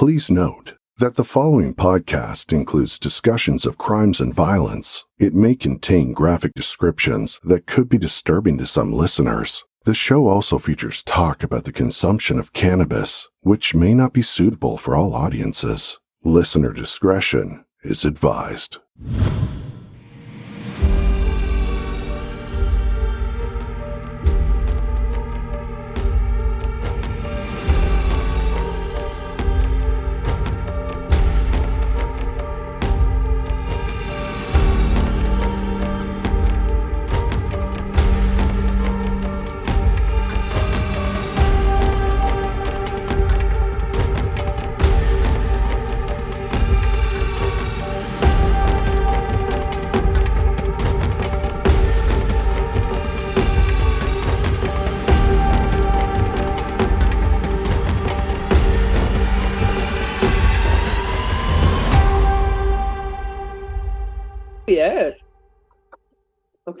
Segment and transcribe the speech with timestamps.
[0.00, 5.04] Please note that the following podcast includes discussions of crimes and violence.
[5.18, 9.62] It may contain graphic descriptions that could be disturbing to some listeners.
[9.84, 14.78] The show also features talk about the consumption of cannabis, which may not be suitable
[14.78, 15.98] for all audiences.
[16.24, 18.78] Listener discretion is advised.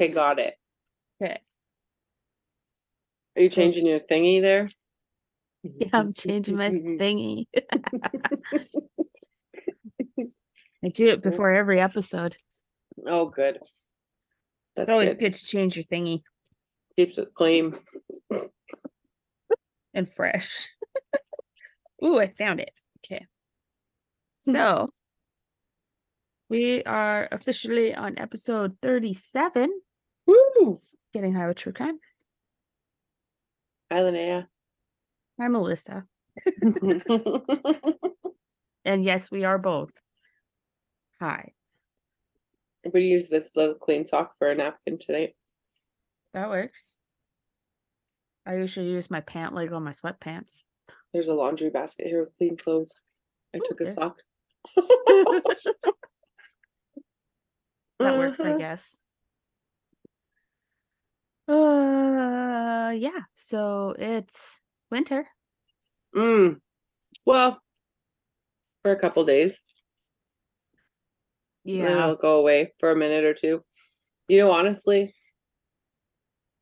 [0.00, 0.54] Okay, got it.
[1.22, 1.38] Okay.
[3.36, 4.66] Are you changing your thingy there?
[5.62, 7.48] Yeah, I'm changing my thingy.
[10.82, 12.38] I do it before every episode.
[13.06, 13.58] Oh, good.
[14.74, 15.20] That's It's always good.
[15.20, 16.22] good to change your thingy
[16.96, 17.74] Keeps it clean.
[19.92, 20.66] and fresh.
[22.02, 22.72] Ooh, I found it.
[23.04, 23.26] Okay.
[24.46, 24.52] Hmm.
[24.52, 24.88] So
[26.48, 29.70] we are officially on episode 37,
[30.30, 30.80] Woo!
[31.12, 31.98] getting high with true crime.
[33.90, 34.46] Hi, Linnea.
[35.40, 36.04] I'm Melissa.
[38.82, 39.92] And yes, we are both.
[41.20, 41.52] Hi.
[42.94, 45.34] we use this little clean sock for a napkin tonight.
[46.32, 46.94] That works.
[48.46, 50.62] I usually use my pant leg on my sweatpants.
[51.12, 52.94] There's a laundry basket here with clean clothes.
[53.54, 53.94] I Ooh, took a good.
[53.94, 54.22] sock.
[58.00, 58.96] that works, I guess.
[61.50, 63.22] Uh, yeah.
[63.34, 65.26] So it's winter.
[66.14, 66.60] Mm.
[67.26, 67.60] Well,
[68.82, 69.60] for a couple days.
[71.64, 72.04] and Yeah.
[72.04, 73.64] it'll go away for a minute or two.
[74.28, 75.14] You know, honestly,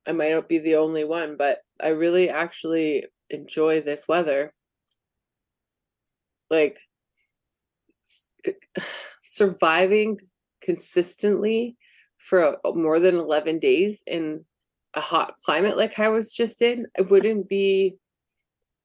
[0.07, 4.53] I might not be the only one, but I really actually enjoy this weather.
[6.49, 6.79] Like
[9.21, 10.17] surviving
[10.61, 11.77] consistently
[12.17, 14.45] for more than 11 days in
[14.93, 17.95] a hot climate like I was just in, it wouldn't be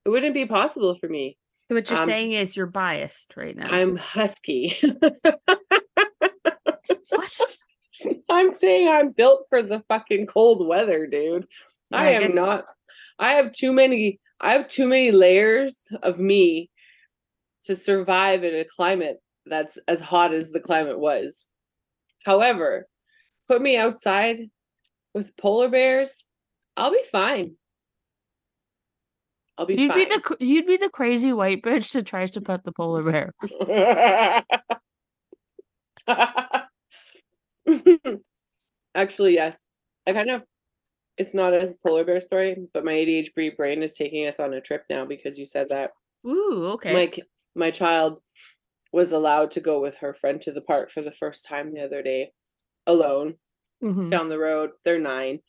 [0.05, 1.39] it wouldn't be possible for me.
[1.69, 3.69] So what you're um, saying is you're biased right now.
[3.71, 4.77] I'm husky.
[8.29, 11.47] I'm saying I'm built for the fucking cold weather, dude.
[11.91, 12.65] Yeah, I I am not.
[13.19, 14.21] I have too many.
[14.41, 16.71] I have too many layers of me
[17.65, 21.47] to survive in a climate that's as hot as the climate was.
[22.25, 22.89] However,
[23.49, 24.51] put me outside
[25.15, 26.25] with polar bears,
[26.77, 27.57] I'll be fine.
[29.57, 32.65] I'll be You'd be the you'd be the crazy white bitch that tries to pet
[32.65, 33.33] the polar bear.
[38.95, 39.65] Actually, yes.
[40.07, 40.43] I kind of.
[41.17, 44.61] It's not a polar bear story, but my ADHD brain is taking us on a
[44.61, 45.93] trip now because you said that.
[46.27, 46.93] Ooh, okay.
[46.93, 47.13] My
[47.55, 48.21] my child
[48.93, 51.85] was allowed to go with her friend to the park for the first time the
[51.85, 52.33] other day,
[52.89, 53.37] alone.
[53.85, 54.11] Mhm.
[54.11, 54.71] down the road.
[54.85, 55.41] They're nine.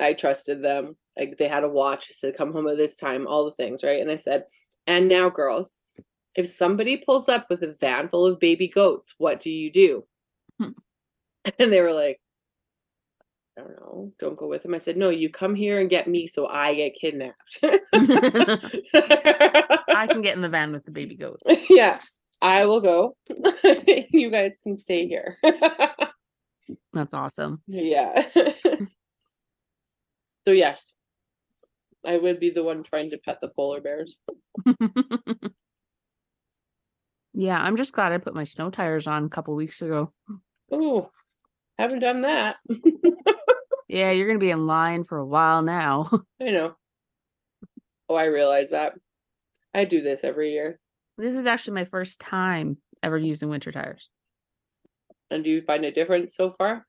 [0.00, 0.96] I trusted them.
[1.18, 2.06] Like they had a watch.
[2.10, 4.00] I said, "Come home at this time." All the things, right?
[4.00, 4.44] And I said,
[4.86, 5.78] "And now, girls,
[6.36, 10.04] if somebody pulls up with a van full of baby goats, what do you do?"
[10.58, 10.70] Hmm.
[11.58, 12.20] And they were like,
[13.58, 14.12] "I don't know.
[14.18, 16.74] Don't go with them." I said, "No, you come here and get me, so I
[16.74, 17.78] get kidnapped." I
[20.08, 21.42] can get in the van with the baby goats.
[21.70, 22.00] yeah,
[22.40, 23.16] I will go.
[24.12, 25.36] you guys can stay here.
[26.92, 27.62] That's awesome.
[27.66, 28.28] Yeah.
[28.34, 28.86] so
[30.52, 30.92] yes,
[32.04, 34.16] I would be the one trying to pet the polar bears.
[37.34, 40.12] yeah, I'm just glad I put my snow tires on a couple weeks ago.
[40.72, 41.10] Oh,
[41.78, 42.56] haven't done that.
[43.92, 46.08] Yeah, you're gonna be in line for a while now.
[46.40, 46.76] I know.
[48.08, 48.92] Oh, I realize that.
[49.74, 50.78] I do this every year.
[51.18, 54.08] this is actually my first time ever using winter tires.
[55.30, 56.84] And do you find a difference so far?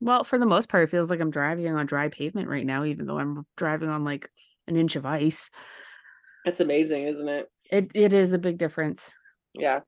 [0.00, 2.84] Well, for the most part, it feels like I'm driving on dry pavement right now,
[2.84, 4.30] even though I'm driving on like
[4.66, 5.48] an inch of ice.
[6.44, 7.48] That's amazing, isn't it?
[7.70, 9.10] It it is a big difference.
[9.54, 9.80] Yeah.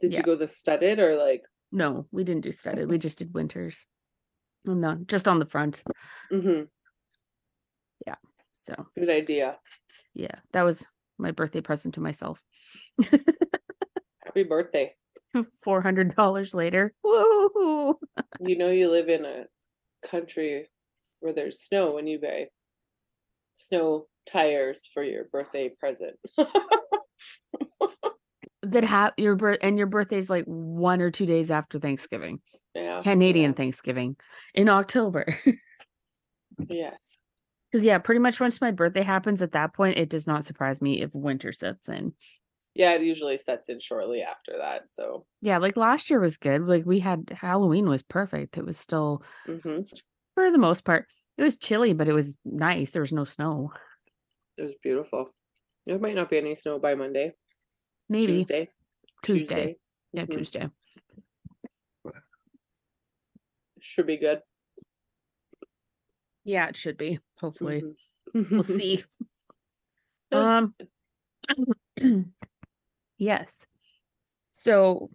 [0.00, 0.18] Did Yeah.
[0.18, 1.42] you go the studded or like?
[1.72, 2.88] No, we didn't do studded.
[2.88, 3.86] We just did winters.
[4.64, 5.82] No, just on the front.
[6.32, 6.64] Mm-hmm.
[8.06, 8.14] Yeah.
[8.54, 9.58] So Good idea.
[10.14, 10.86] yeah, that was
[11.18, 12.42] my birthday present to myself.
[14.24, 14.94] Happy birthday.
[15.62, 16.92] Four hundred dollars later.
[17.02, 17.98] Woo!
[18.40, 19.44] You know you live in a
[20.06, 20.68] country
[21.20, 22.48] where there's snow when you buy
[23.56, 26.16] snow tires for your birthday present.
[28.62, 32.40] That have your birth and your birthday's like one or two days after Thanksgiving,
[32.74, 32.98] yeah.
[33.00, 34.16] Canadian yeah, Thanksgiving
[34.54, 35.38] in October.
[36.68, 37.18] Yes.
[37.70, 40.80] Because yeah, pretty much once my birthday happens, at that point, it does not surprise
[40.80, 42.12] me if winter sets in.
[42.76, 44.90] Yeah, it usually sets in shortly after that.
[44.90, 46.62] So Yeah, like last year was good.
[46.66, 48.58] Like we had Halloween was perfect.
[48.58, 49.80] It was still hmm
[50.34, 51.06] for the most part.
[51.38, 52.90] It was chilly, but it was nice.
[52.90, 53.72] There was no snow.
[54.58, 55.30] it was beautiful.
[55.86, 57.32] There might not be any snow by Monday.
[58.10, 58.68] Maybe Tuesday.
[59.22, 59.76] Tuesday.
[60.12, 60.32] Yeah, Mhm.
[60.36, 60.68] Tuesday.
[63.80, 64.42] Should be good.
[66.44, 67.20] Yeah, it should be.
[67.38, 67.82] Hopefully.
[68.34, 68.50] Mhm.
[68.50, 69.02] We'll see.
[70.32, 70.74] Um
[73.18, 73.66] yes.
[74.52, 75.10] So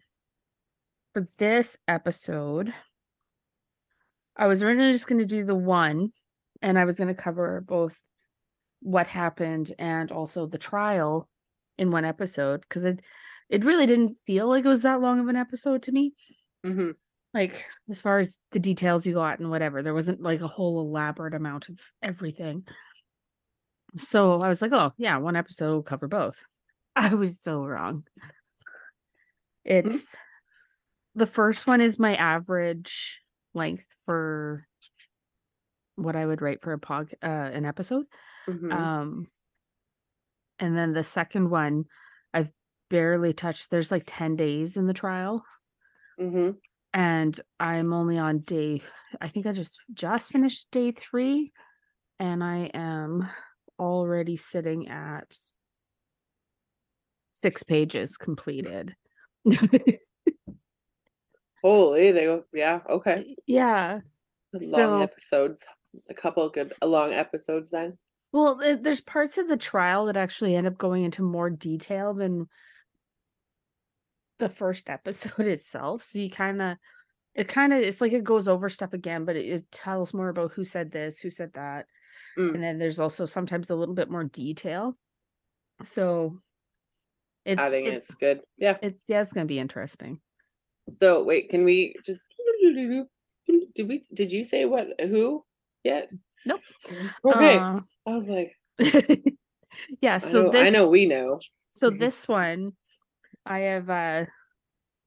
[1.13, 2.73] for this episode,
[4.35, 6.11] I was originally just going to do the one
[6.61, 7.97] and I was going to cover both
[8.81, 11.27] what happened and also the trial
[11.77, 13.01] in one episode because it
[13.49, 16.13] it really didn't feel like it was that long of an episode to me.
[16.65, 16.95] Mhm.
[17.33, 20.81] Like as far as the details you got and whatever, there wasn't like a whole
[20.81, 22.65] elaborate amount of everything.
[23.97, 26.41] So I was like, oh yeah, one episode will cover both.
[26.95, 28.03] I was so wrong.
[29.63, 30.15] It's
[31.15, 33.19] the first one is my average
[33.53, 34.65] length for
[35.95, 38.05] what I would write for a pod uh an episode.
[38.47, 38.71] Mhm.
[38.73, 39.27] Um
[40.59, 41.85] and then the second one
[42.33, 42.51] I've
[42.89, 45.43] barely touched there's like 10 days in the trial
[46.19, 46.51] Mm-hmm.
[46.93, 48.81] and I'm only on day
[49.19, 51.51] I think I just just finished day 3
[52.19, 53.27] and I am
[53.79, 55.35] already sitting at
[57.41, 58.95] 6 pages completed.
[61.63, 62.43] Holy, they go.
[62.53, 62.79] Yeah.
[62.89, 63.35] Okay.
[63.45, 63.99] yeah.
[64.53, 65.65] Long So- episodes.
[66.09, 67.97] A couple good long episodes then.
[68.31, 72.47] Well, there's parts of the trial that actually end up going into more detail than
[74.39, 76.03] the first episode itself.
[76.03, 76.77] So you kind of,
[77.35, 80.29] it kind of, it's like it goes over stuff again, but it, it tells more
[80.29, 81.87] about who said this, who said that.
[82.39, 82.55] Mm.
[82.55, 84.97] And then there's also sometimes a little bit more detail.
[85.83, 86.39] So
[87.45, 88.41] it's, Adding it's, it's good.
[88.57, 88.77] Yeah.
[88.81, 90.19] it's, yeah, it's going to be interesting.
[90.99, 92.19] So wait, can we just
[93.75, 95.43] did we did you say what who
[95.83, 96.11] yet?
[96.45, 96.61] Nope.
[97.25, 97.57] Okay.
[97.59, 98.55] Uh, I was like,
[100.01, 100.15] yeah.
[100.15, 101.39] I, So know, this, I know we know.
[101.73, 102.73] so this one
[103.45, 104.25] i have uh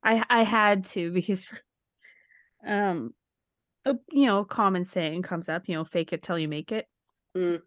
[0.02, 1.46] i i had to because
[2.66, 3.12] um
[3.84, 6.86] a, you know common saying comes up you know fake it till you make it
[7.36, 7.60] Mm.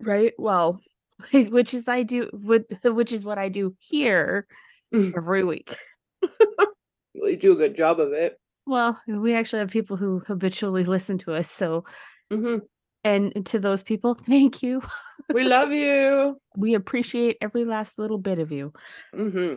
[0.00, 0.80] right well
[1.32, 4.46] which is i do with which is what i do here
[4.92, 5.12] Mm.
[5.16, 5.74] every week
[7.14, 8.38] You do a good job of it.
[8.66, 11.84] well we actually have people who habitually listen to us so
[12.32, 12.58] hmm
[13.02, 14.82] and to those people thank you
[15.32, 16.36] We love you.
[16.56, 18.72] we appreciate every last little bit of you
[19.14, 19.54] hmm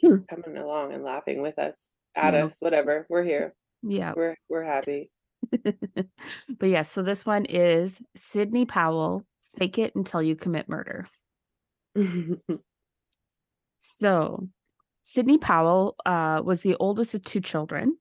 [0.00, 0.16] Hmm.
[0.28, 2.46] Coming along and laughing with us, at Yeah.
[2.46, 3.06] us, whatever.
[3.08, 3.54] We're here.
[3.82, 5.10] yeah We're we're happy.
[5.50, 9.24] but yes, so this one is Sydney Powell,
[9.56, 11.06] fake it until you commit murder.
[13.84, 14.48] So
[15.02, 17.98] Sydney Powell uh, was the oldest of two children.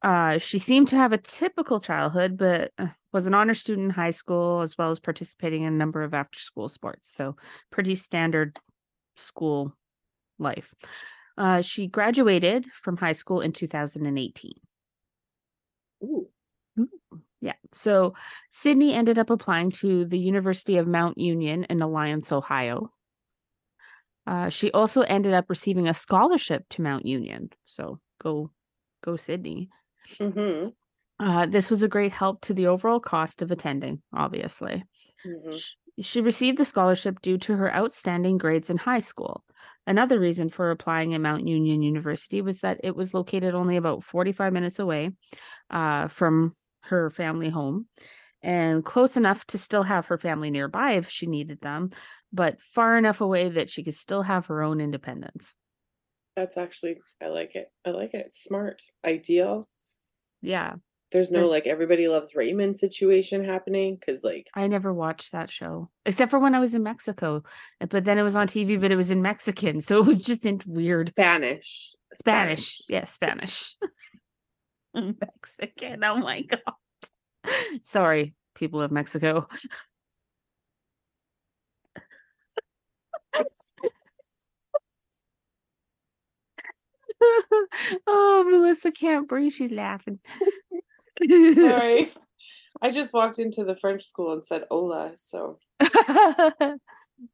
[0.00, 3.90] Uh, she seemed to have a typical childhood, but uh, was an honor student in
[3.90, 7.10] high school as well as participating in a number of after school sports.
[7.12, 7.34] So,
[7.72, 8.58] pretty standard
[9.16, 9.74] school
[10.38, 10.72] life.
[11.36, 14.52] Uh, she graduated from high school in 2018.
[16.04, 16.28] Ooh.
[17.40, 17.54] Yeah.
[17.72, 18.14] So
[18.50, 22.92] Sydney ended up applying to the University of Mount Union in Alliance, Ohio.
[24.26, 27.50] Uh, she also ended up receiving a scholarship to Mount Union.
[27.64, 28.50] So go,
[29.02, 29.70] go Sydney.
[30.18, 30.68] hmm
[31.18, 34.84] Uh, this was a great help to the overall cost of attending, obviously.
[35.24, 39.44] hmm Sh- She received the scholarship due to her outstanding grades in high school.
[39.86, 44.04] Another reason for applying at Mount Union University was that it was located only about
[44.04, 45.10] 45 minutes away
[45.70, 46.54] uh, from
[46.90, 47.86] her family home
[48.42, 51.90] and close enough to still have her family nearby if she needed them,
[52.32, 55.54] but far enough away that she could still have her own independence.
[56.36, 57.70] That's actually I like it.
[57.84, 58.32] I like it.
[58.32, 58.82] Smart.
[59.04, 59.68] Ideal.
[60.40, 60.74] Yeah,
[61.12, 65.90] There's no like everybody loves Raymond situation happening because like I never watched that show
[66.06, 67.42] except for when I was in Mexico,
[67.80, 69.80] eh, but then it was on TV, but it was in Mexican.
[69.82, 71.08] So it was just in weird.
[71.08, 71.94] Spanish.
[72.14, 72.80] Spanish.
[72.88, 73.76] Yeah, Spanish.
[74.94, 76.02] Mexican.
[76.04, 76.60] Oh my god.
[77.82, 79.46] Sorry, people of Mexico.
[88.06, 89.52] oh, Melissa can't breathe.
[89.52, 90.18] She's laughing.
[91.28, 92.10] Sorry.
[92.82, 95.58] I just walked into the French school and said hola, so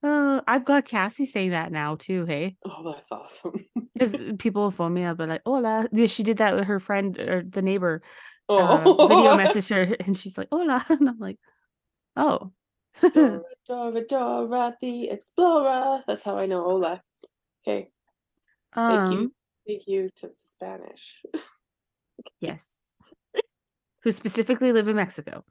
[0.03, 2.25] oh, I've got Cassie saying that now too.
[2.25, 3.65] Hey, oh that's awesome.
[3.93, 7.19] because people will phone me up and like, "Hola." She did that with her friend
[7.19, 8.03] or the neighbor.
[8.49, 11.39] Uh, Oh video message her, and she's like, "Hola," and I'm like,
[12.17, 12.53] "Oh."
[13.01, 16.03] Dora, Dora, Dora the Explorer.
[16.07, 17.03] That's how I know hola.
[17.67, 17.91] Okay.
[18.75, 19.33] Thank um, you.
[19.67, 21.23] Thank you to the Spanish.
[22.41, 22.65] yes.
[24.03, 25.45] Who specifically live in Mexico?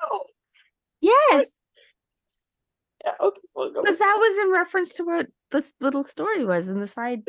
[0.00, 0.24] Oh,
[1.04, 1.46] Yes,
[3.04, 6.80] yeah, okay, we'll because that was in reference to what this little story was in
[6.80, 7.22] the side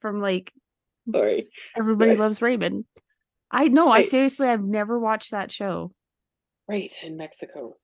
[0.00, 0.52] from like
[1.14, 1.48] Sorry.
[1.76, 2.14] Everybody.
[2.16, 2.84] Loves Raymond.
[3.50, 3.90] I know.
[3.90, 5.92] I seriously, I've never watched that show.
[6.68, 7.76] Right in Mexico.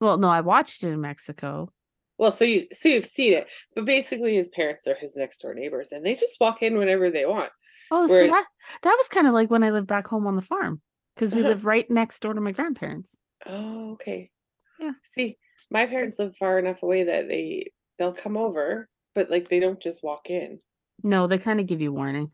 [0.00, 1.72] Well, no, I watched it in Mexico.
[2.18, 5.54] Well, so you so you've seen it, but basically his parents are his next door
[5.54, 7.50] neighbors, and they just walk in whenever they want.
[7.90, 8.46] Oh, so that
[8.82, 10.80] that was kind of like when I lived back home on the farm
[11.14, 11.50] because we Uh-huh.
[11.50, 13.16] live right next door to my grandparents.
[13.46, 14.30] Oh, okay.
[14.78, 14.92] Yeah.
[15.02, 15.36] See,
[15.70, 19.80] my parents live far enough away that they they'll come over, but like they don't
[19.80, 20.60] just walk in.
[21.02, 22.30] No, they kind of give you warning,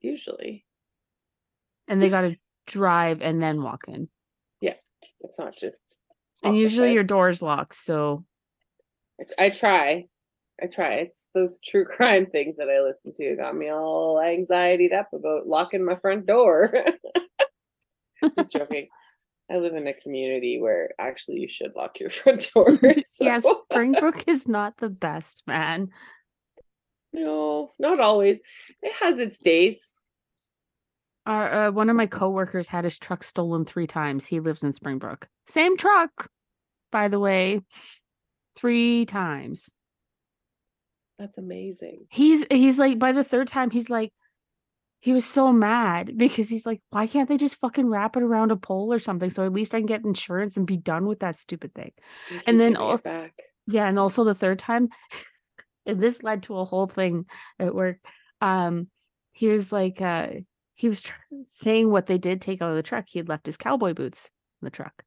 [0.00, 0.64] Usually,
[1.88, 2.36] and they got to
[2.66, 4.08] drive and then walk in.
[4.60, 4.74] Yeah,
[5.20, 5.76] it's not just.
[6.42, 8.24] And usually your door's locked, so
[9.38, 10.06] I try.
[10.62, 10.94] I try.
[10.94, 15.46] It's those true crime things that I listen to got me all anxietied up about
[15.46, 16.72] locking my front door.
[18.36, 18.88] Just joking.
[19.50, 22.78] I live in a community where actually you should lock your front door.
[23.20, 25.90] yes, Springbrook is not the best, man.
[27.16, 28.40] No, not always.
[28.82, 29.94] It has its days.
[31.24, 34.26] Our, uh, one of my coworkers had his truck stolen three times.
[34.26, 35.26] He lives in Springbrook.
[35.48, 36.28] Same truck,
[36.92, 37.62] by the way,
[38.54, 39.70] three times.
[41.18, 42.06] That's amazing.
[42.10, 44.12] He's he's like by the third time he's like
[45.00, 48.50] he was so mad because he's like why can't they just fucking wrap it around
[48.50, 51.20] a pole or something so at least I can get insurance and be done with
[51.20, 51.92] that stupid thing.
[52.46, 53.32] And then also- back.
[53.66, 54.90] Yeah, and also the third time,
[55.86, 57.26] and this led to a whole thing
[57.58, 57.98] at work.
[58.40, 58.88] Um,
[59.32, 60.28] he was like, uh,
[60.74, 61.14] he was tr-
[61.46, 63.06] saying what they did take out of the truck.
[63.08, 65.02] He had left his cowboy boots in the truck,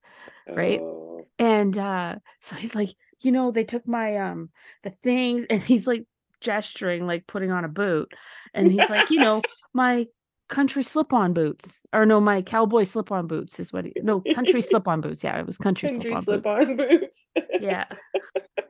[0.47, 0.79] right?
[0.79, 2.89] Oh, and uh, so he's like,
[3.21, 4.49] you know, they took my um
[4.83, 6.05] the things, and he's like
[6.41, 8.13] gesturing, like putting on a boot,
[8.53, 9.41] and he's like, you know,
[9.73, 10.07] my
[10.47, 15.01] country slip-on boots, or no, my cowboy slip-on boots is what he, no country slip-on
[15.01, 15.23] boots.
[15.23, 16.69] Yeah, it was country, country slip-on slip boots.
[16.69, 17.27] on boots.
[17.61, 17.85] Yeah.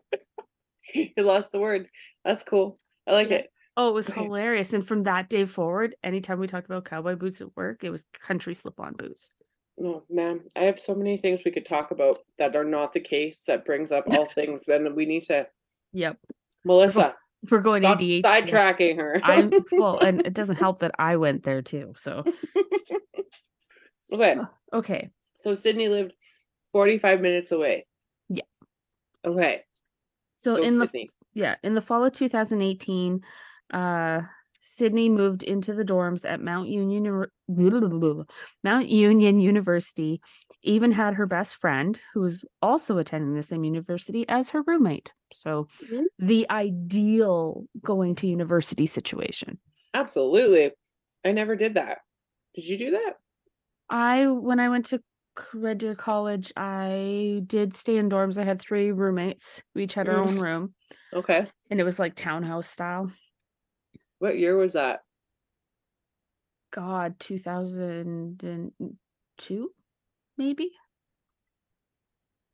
[0.94, 1.88] you lost the word.
[2.24, 2.80] That's cool.
[3.08, 3.38] I like Yeah.
[3.38, 3.52] it.
[3.78, 4.24] Oh, it was Okay.
[4.24, 4.74] hilarious.
[4.74, 8.06] And from that day forward, anytime we talked about cowboy boots at work, it was
[8.20, 9.30] country slip on boots.
[9.82, 13.00] Oh man, I have so many things we could talk about that are not the
[13.00, 13.44] case.
[13.48, 15.48] That brings up all things, and we need to.
[15.94, 16.18] Yep.
[16.66, 17.16] Melissa,
[17.50, 18.22] We're going stop ADHD.
[18.24, 19.22] sidetracking her.
[19.24, 21.94] I'm well, and it doesn't help that I went there too.
[21.96, 22.26] So
[24.12, 25.10] okay, uh, okay.
[25.38, 26.12] so Sydney lived
[26.74, 27.86] forty-five minutes away.
[28.28, 28.44] Yeah.
[29.24, 29.64] Okay.
[30.40, 30.90] So go in the
[31.34, 33.22] yeah, in the fall of 2018,
[33.74, 34.22] uh
[34.62, 37.06] Sydney moved into the dorms at Mount Union
[37.48, 38.26] Uni-
[38.64, 40.22] Mount Union University,
[40.64, 45.14] even had her best friend who was also attending the same university as her roommate.
[45.32, 46.06] So Mhm.
[46.18, 49.60] the ideal going to university situation.
[49.94, 50.72] Absolutely.
[51.24, 52.00] I never did that.
[52.54, 53.18] Did you do that?
[53.90, 55.02] I when I went to
[55.54, 58.38] Red Deer College, I did stay in dorms.
[58.38, 59.64] I had three roommates.
[59.76, 60.28] We each had our Mm.
[60.28, 60.74] own room,
[61.14, 61.48] Okay.
[61.72, 63.12] and it was like townhouse style.
[64.20, 65.02] What year was that?
[66.72, 69.74] God, 2002,
[70.38, 70.72] maybe.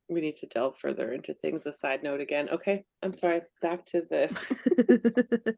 [0.08, 1.66] We need to delve further into things.
[1.66, 2.48] A side note again.
[2.48, 2.84] Okay.
[3.02, 3.42] I'm sorry.
[3.60, 5.56] Back to the.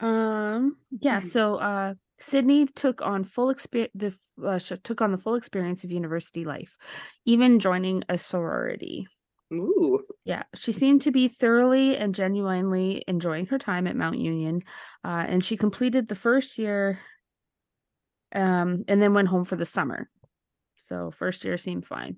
[0.06, 1.20] um, yeah.
[1.20, 1.24] Mhm.
[1.24, 3.92] So, uh, Sydney took on full experience.
[3.94, 6.76] The uh, took on the full experience of university life,
[7.24, 9.06] even joining a sorority.
[9.52, 10.04] Ooh.
[10.24, 14.62] Yeah, she seemed to be thoroughly and genuinely enjoying her time at Mount Union,
[15.04, 16.98] uh, and she completed the first year,
[18.34, 20.10] um, and then went home for the summer.
[20.76, 22.16] So first year seemed fine.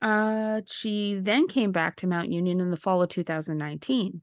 [0.00, 4.20] Uh, she then came back to Mount Union in the fall of 2019.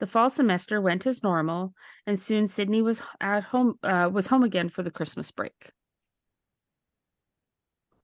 [0.00, 1.74] The fall semester went as normal,
[2.06, 3.78] and soon Sydney was at home.
[3.82, 5.72] Uh, was home again for the Christmas break.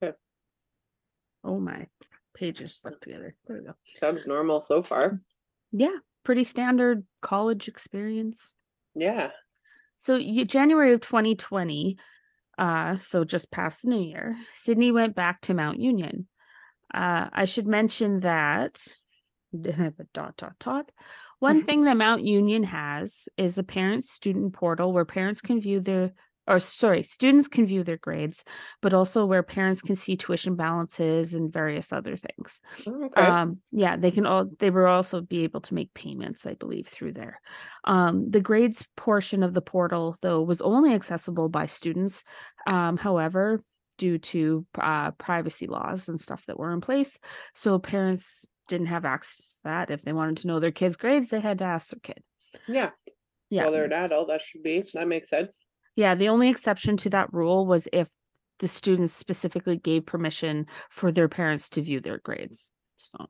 [0.03, 0.15] Okay.
[1.43, 1.87] Oh my,
[2.35, 3.35] pages stuck together.
[3.47, 3.75] There we go.
[3.95, 5.21] Sounds normal so far.
[5.73, 8.53] Yeah, pretty standard college experience.
[8.95, 9.31] Yeah.
[9.97, 11.97] So you, January of 2020,
[12.59, 16.29] uh, so just past the new year, Sydney went back to Mount Union.
[16.93, 18.83] Uh, I should mention that
[20.13, 20.91] dot dot dot.
[21.39, 25.81] One thing that Mount Union has is a parent student portal where parents can view
[25.81, 26.13] their
[26.49, 28.45] or sorry, students can view their grades,
[28.81, 32.61] but also where parents can see tuition balances and various other things.
[32.87, 33.21] Oh, Okay.
[33.21, 36.87] Um, yeah, they can all they will also be able to make payments, I believe,
[36.87, 37.41] through there.
[37.85, 42.23] Um, the grades portion of the portal, though, was only accessible by students.
[42.67, 43.63] Um, however,
[43.99, 47.19] due to uh, privacy laws and stuff that were in place,
[47.55, 49.91] so parents didn't have access to that.
[49.91, 52.23] If they wanted to know their kids' grades, they had to ask their kid.
[52.67, 52.91] yeah.
[53.49, 54.27] Yeah, Well, they're an adult.
[54.29, 54.83] That should be.
[54.95, 55.59] That makes sense.
[55.95, 56.17] yeah.
[56.17, 58.09] The only exception to that rule was if
[58.59, 62.71] the students specifically gave permission for their parents to view their grades.
[62.97, 63.27] So,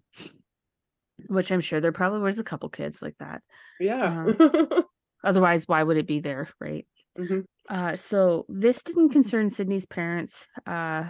[1.28, 3.42] which I'm sure there probably was a couple kids like that.
[3.80, 4.26] Yeah.
[5.24, 6.86] Otherwise, why would it be there, right?
[7.18, 7.44] Mhm.
[7.68, 10.46] Uh, so this didn't concern Sydney's parents.
[10.66, 11.04] Uh,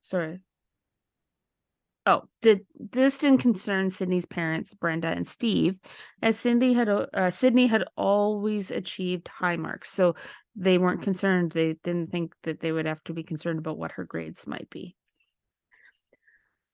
[0.00, 0.40] sorry.
[2.08, 5.74] Oh, the, this didn't concern Sydney's parents, Brenda and Steve,
[6.22, 10.14] as Cindy had uh, Sydney had always achieved high marks, so
[10.56, 11.52] they weren't concerned.
[11.52, 14.70] They didn't think that they would have to be concerned about what her grades might
[14.70, 14.96] be.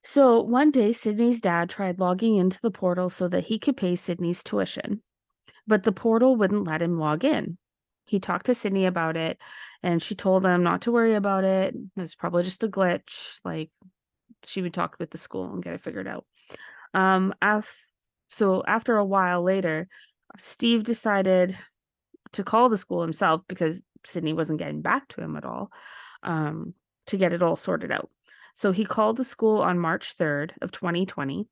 [0.05, 3.97] So one day, Sydney's dad tried logging into the portal so that he could pay
[3.97, 5.03] Sydney's tuition,
[5.67, 7.59] but the portal wouldn't let him log in.
[8.07, 9.39] He talked to Sydney about it,
[9.83, 11.75] and she told him not to worry about it.
[11.75, 13.41] It was probably just a glitch.
[13.45, 13.73] Like
[14.47, 16.25] she would talk with the school and get it figured out.
[16.93, 17.87] Um, af-
[18.29, 19.89] so after a while later,
[20.39, 21.57] Steve decided
[22.33, 25.71] to call the school himself because Sydney wasn't getting back to him at all
[26.23, 26.75] um,
[27.07, 28.11] to get it all sorted out.
[28.55, 31.49] So he called the school on March 3rd of 2020.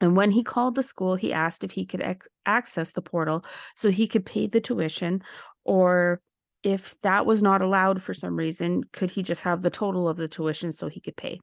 [0.00, 3.44] And when he called the school, he asked if he could ex- access the portal
[3.74, 5.22] so he could pay the tuition,
[5.64, 6.20] or
[6.62, 10.16] if that was not allowed for some reason, could he just have the total of
[10.16, 11.40] the tuition so he could pay?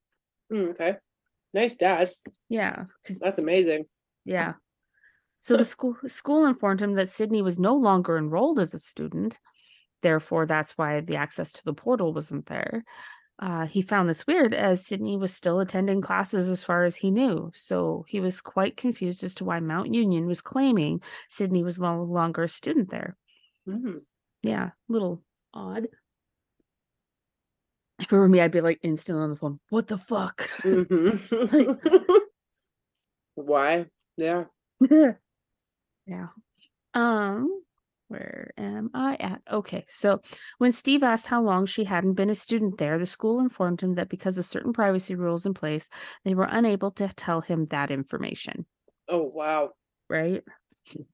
[0.51, 0.95] Mm, okay.
[1.53, 2.09] Nice dad.
[2.49, 2.85] Yeah.
[3.19, 3.85] That's amazing.
[4.25, 4.53] yeah.
[5.39, 9.39] So the school school informed him that Sydney was no longer enrolled as a student.
[10.01, 12.84] Therefore, that's why the access to the portal wasn't there.
[13.38, 17.12] Uh, he found this weird as Sydney was still attending classes as far as he
[17.12, 17.51] knew.
[17.53, 22.01] So he was quite confused as to why Mount Union was claiming Sydney was no
[22.03, 23.15] longer a student there.
[23.67, 24.01] Mhm.
[24.41, 25.21] Yeah, little
[25.53, 25.88] odd.
[27.99, 29.60] If it were me, I'd be like instantly on the phone.
[29.69, 30.49] What the fuck?
[30.63, 32.19] Mhm.
[33.36, 33.89] Why?
[34.17, 34.45] Yeah.
[36.05, 36.27] yeah.
[36.93, 37.63] Um,
[38.08, 39.41] where am I at?
[39.51, 40.21] Okay, so
[40.60, 43.95] when Steve asked how long she hadn't been a student there, the school informed him
[43.95, 45.89] that because of certain privacy rules in place,
[46.23, 48.65] they were unable to tell him that information,
[49.08, 49.73] Oh wow.
[50.10, 50.43] right?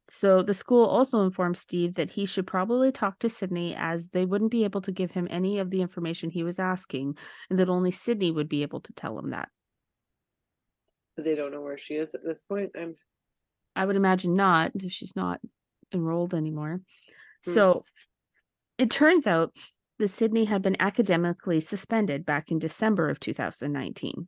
[0.10, 4.26] So the school also informed Steve that he should probably talk to Sydney as they
[4.26, 7.18] wouldn't be able to give him any of the information he was asking,
[7.50, 9.50] and that only Sydney would be able to tell him that.
[11.18, 12.72] They don't know where she is at this point.
[12.78, 12.94] I'm
[13.76, 15.40] I would imagine not if she's not
[15.94, 16.82] enrolled anymore.
[17.46, 17.52] Hmm.
[17.52, 17.86] So
[18.78, 19.56] it turns out
[20.00, 24.28] that Sydney had been academically suspended back in December of 2019.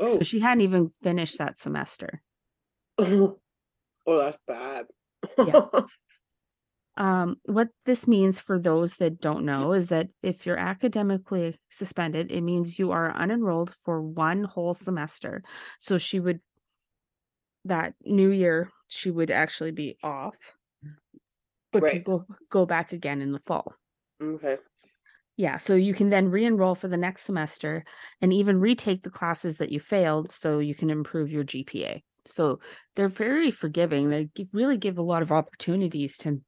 [0.00, 2.22] oh So she hadn't even finished that semester.
[4.10, 4.86] oh that's bad.
[5.46, 5.62] Yeah.
[6.96, 12.30] Um, what this means for those that don't know is that if you're academically suspended,
[12.30, 15.42] it means you are unenrolled for one whole semester.
[15.78, 16.40] So she would,
[17.64, 20.36] that new year, she would actually be off,
[21.72, 21.92] but Right.
[21.92, 23.72] could go go back again in the fall.
[24.20, 24.58] okay.
[25.38, 27.84] Yeah, so you can then re-enroll for the next semester
[28.20, 32.02] and even retake the classes that you failed so you can improve your GPA.
[32.26, 32.60] So
[32.96, 34.10] they're very forgiving.
[34.10, 36.40] They really give a lot of opportunities to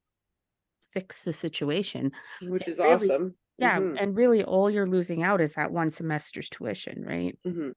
[0.93, 2.13] fix the situation.
[2.49, 3.35] Which is really- awesome.
[3.59, 7.39] Yeah, Mhm, and really all you're losing out is that one semester's tuition, right?
[7.47, 7.73] mhm.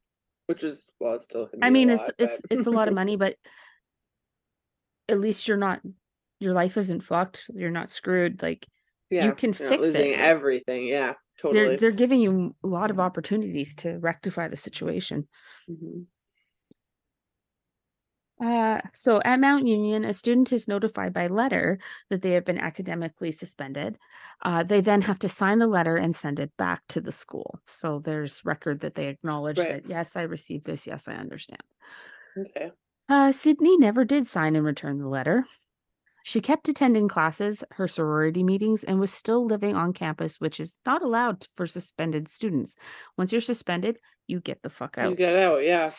[0.47, 1.49] Which is well, it's still.
[1.61, 3.35] I mean, it's lot, it's but- it's a lot of money, but
[5.09, 5.81] at least you're not
[6.39, 7.49] your life isn't fucked.
[7.53, 8.41] You're not screwed.
[8.41, 8.67] Like
[9.09, 9.79] yeah, can you're not fix it.
[9.81, 10.87] losing everything.
[10.87, 11.75] Yeah, they're totally.
[11.77, 15.27] they're giving you a lot of opportunities to rectify the situation.
[15.69, 16.05] Mhm.
[18.45, 21.79] Uh, so at Mount Union, a student is notified by letter
[22.09, 23.97] that they have been academically suspended.
[24.43, 27.59] Uh, they then have to sign the letter and send it back to the school.
[27.65, 29.83] So there's record that they acknowledge Right.
[29.83, 30.85] that, yes, I received this.
[30.85, 31.63] Yes, I understand.
[32.37, 32.71] Okay.
[33.09, 35.45] Uh, Sydney never did sign and return the letter.
[36.23, 40.77] She kept attending classes, her sorority meetings, and was still living on campus, which is
[40.85, 42.75] not allowed for suspended students.
[43.17, 45.11] Once you're suspended, you get the fuck out.
[45.11, 45.63] You get out.
[45.63, 45.91] Yeah.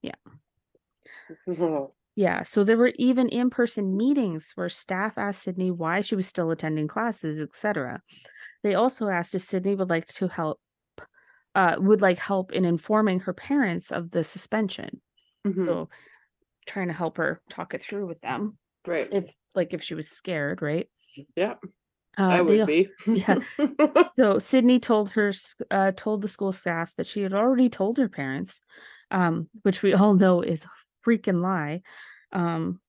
[0.00, 0.14] Yeah.
[2.14, 6.50] Yeah, so there were even in-person meetings where staff asked Sydney why she was still
[6.50, 8.02] attending classes, etc.
[8.62, 10.60] They also asked if Sydney would like to help
[11.54, 15.00] uh would like help in informing her parents of the suspension.
[15.46, 15.64] mhm.
[15.64, 15.88] So
[16.66, 18.58] trying to help her talk it through with them.
[18.86, 19.08] Right.
[19.10, 20.88] If like if she was scared, right?
[21.34, 21.54] Yeah.
[22.18, 22.88] Uh, I they- would be.
[23.06, 23.38] yeah.
[24.16, 25.32] so Sydney told her
[25.70, 28.60] uh, told the school staff that she had already told her parents,
[29.10, 30.66] um, which we all know is
[31.06, 31.82] freaking lie.
[32.32, 32.80] Um,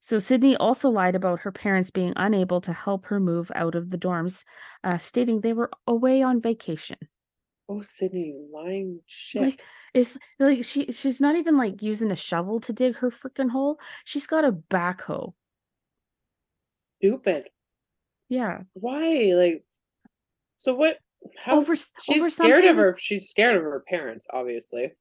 [0.00, 3.90] so Sydney also lied about her parents being unable to help her move out of
[3.90, 4.44] the dorms,
[4.84, 6.98] uh, stating they were away on vacation.
[7.68, 9.42] oh, Sydney, lying shit.
[9.42, 13.50] Like is like she she's not even like using a shovel to dig her freaking
[13.50, 13.80] hole.
[14.04, 15.32] She's got a backhoe.
[17.00, 17.48] Stupid.
[18.28, 19.32] Yeah, Why?
[19.34, 19.64] Like,
[20.56, 20.98] so what?
[21.36, 21.56] How?
[21.58, 22.96] over she's over scared of her.
[22.98, 24.92] She's scared of her parents, obviously.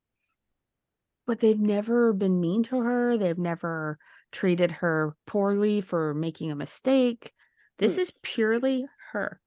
[1.25, 3.17] But they've never been mean to her.
[3.17, 3.97] They've never
[4.31, 7.33] treated her poorly for making a mistake.
[7.77, 8.01] This Hmm.
[8.01, 9.41] is purely her,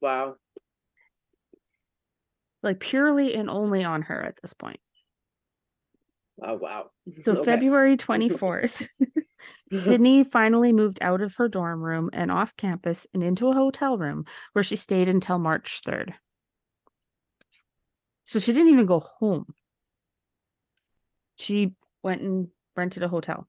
[0.00, 0.36] Wow.
[2.62, 4.80] like purely and only on her at this point.
[6.42, 6.90] Oh, wow.
[7.22, 7.44] So Okay.
[7.44, 8.88] February 24th,
[9.74, 13.98] Sydney finally moved out of her dorm room and off campus and into a hotel
[13.98, 16.14] room where she stayed until March 3rd.
[18.24, 19.46] So she didn't even go home.
[21.40, 21.72] She
[22.02, 23.48] went and rented a hotel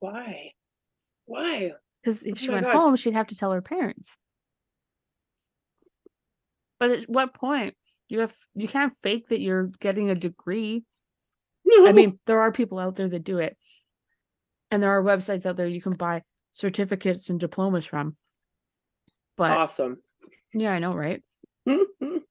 [0.00, 0.52] Why?
[1.26, 1.72] Why?
[2.02, 2.76] because oh if Oh she went God.
[2.76, 4.16] home, she'd have to tell her parents.
[6.78, 7.74] But at what point
[8.08, 10.84] you have you can't fake that you're getting a degree.
[11.70, 13.56] I mean, there are people out there that do it.
[14.70, 18.16] And there are websites out there you can buy certificates and diplomas from.
[19.36, 19.98] But awesome.
[20.54, 21.22] yeah, I know, right?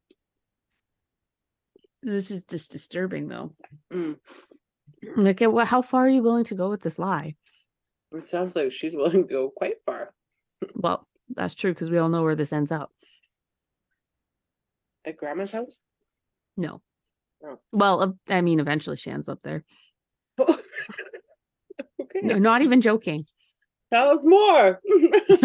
[2.08, 3.52] This is just disturbing though.
[3.92, 4.18] Mm.
[5.18, 7.36] Like at what how far are you willing to go with this lie?
[8.14, 10.14] It sounds like she's willing to go quite far.
[10.74, 12.92] Well, that's true because we all know where this ends up.
[15.06, 15.80] At grandma's house?
[16.56, 16.82] No.
[17.46, 17.60] Oh.
[17.74, 19.66] Well, I mean, eventually she ends up there.
[20.40, 20.62] okay.
[22.24, 23.20] No, not even joking.
[23.92, 24.80] Tell us more.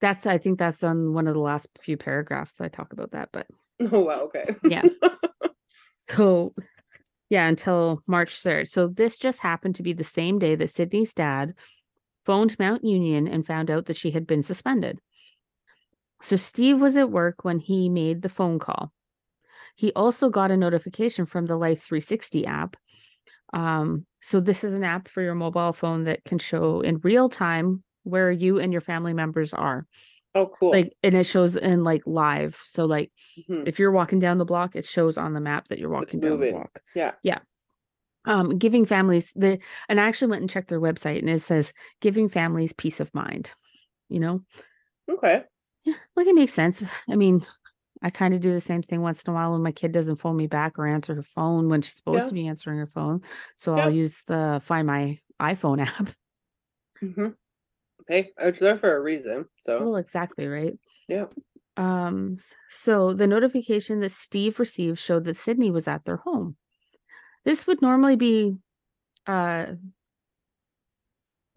[0.00, 3.28] That's I think that's on one of the last few paragraphs I talk about that.
[3.32, 3.46] But
[3.92, 4.20] oh, wow.
[4.22, 4.54] Okay.
[4.64, 4.84] yeah.
[6.10, 6.54] so
[7.30, 8.68] yeah, until March 3rd.
[8.68, 11.54] So this just happened to be the same day that Sydney's dad
[12.26, 14.98] phoned Mount Union and found out that she had been suspended.
[16.22, 18.92] So Steve was at work when he made the phone call.
[19.76, 22.76] He also got a notification from the Life 360 app.
[23.54, 27.28] Um, so this is an app for your mobile phone that can show in real
[27.28, 29.86] time where you and your family members are.
[30.34, 30.70] Oh, cool.
[30.72, 32.60] Like and it shows in like live.
[32.64, 33.10] So like
[33.48, 33.66] Mhm.
[33.66, 36.40] if you're walking down the block, it shows on the map that you're walking down
[36.40, 36.80] the block.
[36.94, 37.12] Yeah.
[37.22, 37.40] Yeah.
[38.26, 41.72] Um, giving families the and I actually went and checked their website and it says
[42.00, 43.54] giving families peace of mind.
[44.08, 44.40] You know,
[45.08, 45.44] Okay.
[45.84, 46.82] yeah, like it makes sense.
[47.08, 47.46] I mean,
[48.02, 50.16] I kind of do the same thing once in a while when my kid doesn't
[50.16, 52.28] phone me back or answer her phone when she's supposed Yeah.
[52.28, 53.22] to be answering her phone.
[53.56, 53.82] So Yeah.
[53.84, 56.10] I'll use the find my iPhone app.
[57.00, 57.30] hmm
[58.10, 59.46] Hey, it's there for a reason.
[59.60, 60.76] So, Well, exactly, right?
[61.06, 61.26] yeah.
[61.76, 62.36] Um,
[62.68, 66.56] so the notification that Steve received showed that Sydney was at their home.
[67.44, 68.56] This would normally be
[69.28, 69.66] uh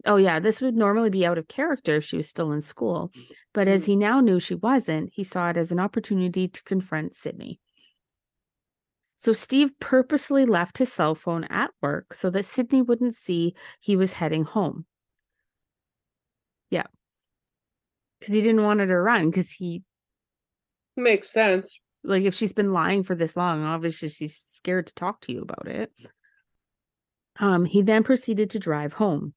[0.06, 3.10] oh yeah, this would normally be out of character if she was still in school.
[3.52, 3.86] But as Mm.
[3.86, 7.58] he now knew she wasn't, he saw it as an opportunity to confront Sydney.
[9.16, 13.96] So Steve purposely left his cell phone at work so that Sydney wouldn't see he
[13.96, 14.86] was heading home.
[16.70, 16.84] Yeah.
[18.20, 19.82] Because he didn't want her to run because he
[20.96, 21.78] Makes sense.
[22.04, 25.42] like if she's been lying for this long obviously she's scared to talk to you
[25.42, 25.92] about it
[27.40, 29.34] um he then proceeded to drive home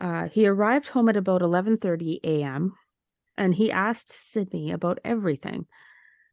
[0.00, 2.72] uh he arrived home at about 11:30 a.m.
[3.36, 5.66] and he asked Sydney about everything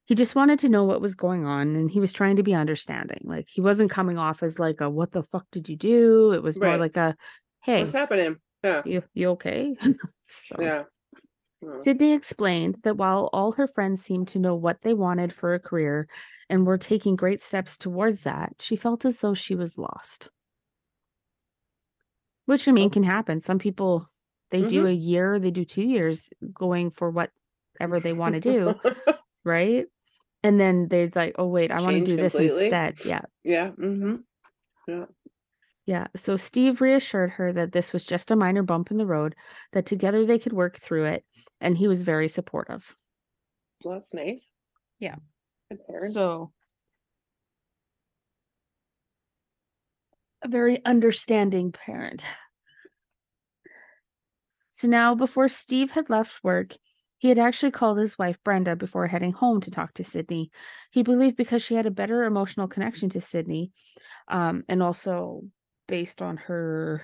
[0.06, 2.56] he just wanted to know what was going on and he was trying to be
[2.56, 6.34] understanding like he wasn't coming off as like a what the fuck did you do
[6.34, 6.80] it was more Right.
[6.80, 7.16] like a
[7.62, 8.38] hey What's happening?
[8.64, 8.82] Yeah.
[8.86, 9.76] you you okay
[10.28, 10.84] so Yeah.
[11.66, 15.54] Oh, Sydney explained that while all her friends seemed to know what they wanted for
[15.54, 16.08] a career
[16.50, 20.30] and were taking great steps towards that, she felt as though she was lost.
[22.46, 22.90] Which I mean Oh.
[22.90, 23.42] can happen.
[23.42, 24.08] Some people
[24.52, 28.74] they do a year, they do 2 years going for whatever they want to do,
[29.44, 29.86] right?
[30.44, 33.22] And then they're like, "Oh wait, I want to do this instead." Yeah.
[33.44, 33.72] yeah.
[33.72, 34.16] Mm-hmm.
[34.88, 35.06] Yeah.
[36.16, 39.36] So Steve reassured her that this was just a minor bump in the road,
[39.74, 41.26] that together they could work through it,
[41.60, 42.96] and he was very supportive.
[43.84, 44.50] Well, that's nice.
[45.00, 45.16] Yeah.
[45.70, 46.14] Good parents.
[46.14, 46.52] So
[50.44, 52.26] a very understanding parent.
[54.70, 56.76] So now before Steve had left work,
[57.18, 60.52] he had actually called his wife Brenda before heading home to talk to Sydney.
[60.92, 63.72] He believed because she had a better emotional connection to Sydney,
[64.30, 65.44] Um, and also
[65.90, 67.04] based on her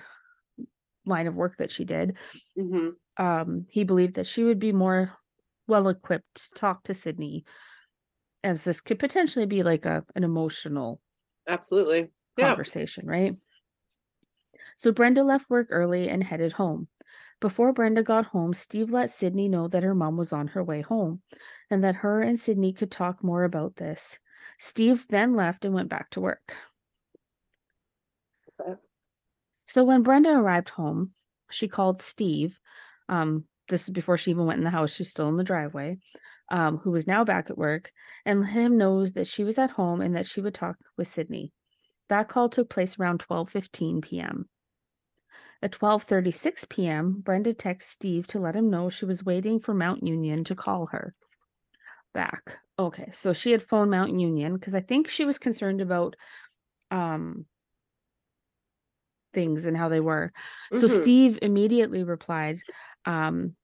[1.04, 2.16] line of work that she did,
[2.56, 5.12] hmm um, he believed that she would be more
[5.66, 7.44] well equipped to talk to Sydney,
[8.44, 11.00] as this could potentially be like a an emotional
[11.48, 12.10] Absolutely.
[12.36, 12.48] Yeah.
[12.48, 13.36] conversation, right?
[14.76, 16.88] So Brenda left work early and headed home.
[17.40, 20.80] Before Brenda got home, Steve let Sydney know that her mom was on her way
[20.80, 21.22] home
[21.70, 24.18] and that her and Sydney could talk more about this.
[24.58, 26.54] Steve then left and went back to work.
[29.64, 31.12] So when Brenda arrived home,
[31.50, 32.60] she called Steve.
[33.08, 34.94] Um, this is before she even went in the house.
[34.94, 35.98] She's still in the driveway.
[36.48, 37.90] Um, who was now back at work,
[38.24, 41.08] and let him know that she was at home and that she would talk with
[41.08, 41.52] Sydney.
[42.08, 44.48] That call took place around 12:15 p.m.
[45.60, 50.06] At 12:36 p.m., Brenda texts Steve to let him know she was waiting for Mount
[50.06, 51.14] Union to call her
[52.14, 52.58] back.
[52.78, 56.14] Okay, so she had phoned Mount Union because I think she was concerned about
[56.92, 57.46] um
[59.36, 60.32] things and how they were.
[60.74, 61.02] So Mhm.
[61.02, 62.58] Steve immediately replied
[63.04, 63.54] um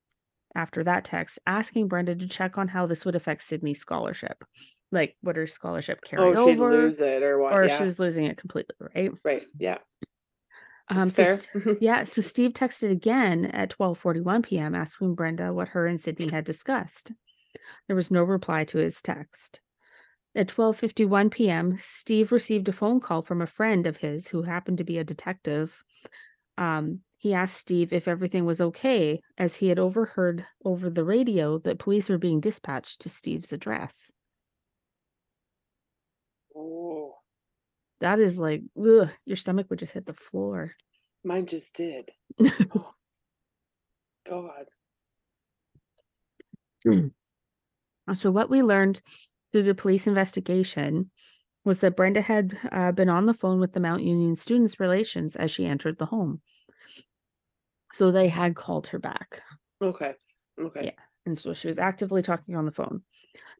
[0.55, 4.45] after that text asking Brenda to check on how this would affect Sydney's scholarship.
[4.93, 7.55] Like would her scholarship carry Oh, over lose it or what?
[7.55, 7.79] or yeah.
[7.79, 9.11] she was losing it completely, right?
[9.25, 9.45] Right.
[9.59, 9.79] Yeah.
[10.89, 11.25] Um so
[11.81, 14.75] yeah, so Steve texted again at 12:41 p.m.
[14.75, 17.13] asking Brenda what her and Sydney had discussed.
[17.87, 19.61] There was no reply to his text.
[20.35, 24.79] At 12:51 p.m., Steve received a phone call from a friend of his who happened
[24.79, 25.85] to be a detective.
[26.57, 31.59] Um, he asked Steve if everything was okay as he had overheard over the radio
[31.59, 34.11] that police were being dispatched to Steve's address.
[36.57, 37.15] oh,
[38.01, 40.73] That is like ugh, your stomach would just hit the floor.
[41.25, 42.11] mine just did.
[42.75, 42.95] Oh,
[44.29, 44.67] God.
[48.15, 49.01] So, what we learned
[49.53, 51.11] through the police investigation
[51.65, 55.37] was that Brenda had uh, been on the phone with the Mount Union Students Relations
[55.37, 56.41] as she entered the home.
[57.93, 59.43] So, they had called her back.
[59.81, 60.15] Okay.
[60.61, 60.85] Okay.
[60.87, 61.03] Yeah.
[61.27, 63.03] And so she was actively talking on the phone.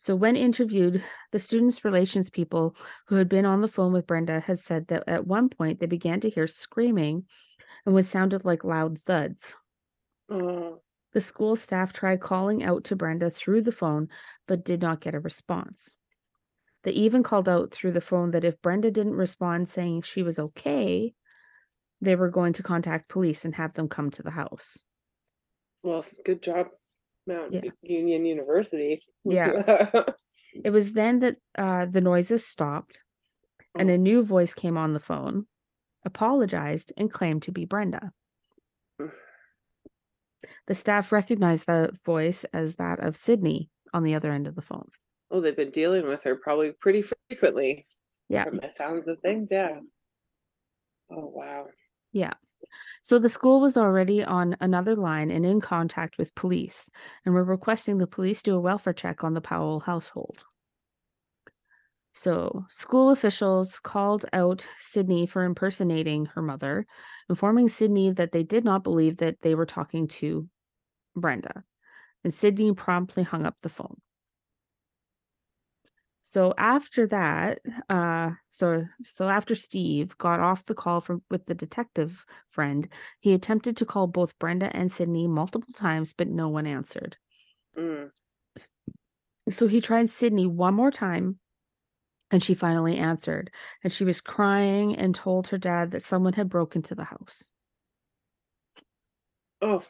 [0.01, 2.75] So, when interviewed, the students' relations people
[3.07, 5.87] who had been on the phone with Brenda had said that at one point they
[5.87, 7.27] began to hear screaming
[7.87, 9.55] and what sounded like loud thuds.
[10.29, 10.81] Oh,
[11.13, 14.09] The school staff tried calling out to Brenda through the phone,
[14.49, 15.97] but did not get a response.
[16.85, 20.39] They even called out through the phone that if Brenda didn't respond saying she was
[20.39, 21.13] okay,
[22.01, 24.83] they were going to contact police and have them come to the house.
[25.85, 26.69] well, good job,
[27.27, 27.71] Mount Yeah.
[27.83, 29.03] Union University.
[29.25, 30.03] Yeah.
[30.65, 33.01] It was then that uh, the noises stopped
[33.79, 33.95] and Oh.
[33.95, 35.47] a new voice came on the phone,
[36.05, 38.13] apologized, and claimed to be Brenda.
[40.67, 44.63] The staff recognized the voice as that of Sydney on the other end of the
[44.63, 44.89] phone.
[45.31, 47.87] oh, they've been dealing with her probably pretty frequently.
[48.29, 48.45] Yeah.
[48.45, 49.49] From the sounds of things.
[49.51, 49.81] Yeah.
[51.11, 51.67] Oh, wow.
[52.13, 52.33] Yeah.
[53.03, 56.89] So the school was already on another line and in contact with police,
[57.25, 60.45] and were requesting the police do a welfare check on the Powell household.
[62.15, 66.87] So school officials called out Sydney for impersonating her mother,
[67.29, 70.49] informing Sydney that they did not believe that they were talking to
[71.17, 71.65] Brenda.
[72.23, 73.97] And Sydney promptly hung up the phone.
[76.21, 81.55] So after that, uh so so after Steve got off the call from with the
[81.55, 82.89] detective friend,
[83.21, 87.17] he attempted to call both Brenda and Sydney multiple times, but no one answered.
[87.77, 88.11] Mm.
[89.49, 91.41] So he tried Sydney one more time,
[92.33, 93.51] and she finally answered.
[93.85, 97.51] And she was crying and told her dad that someone had broken into the house.
[99.61, 99.85] Oh,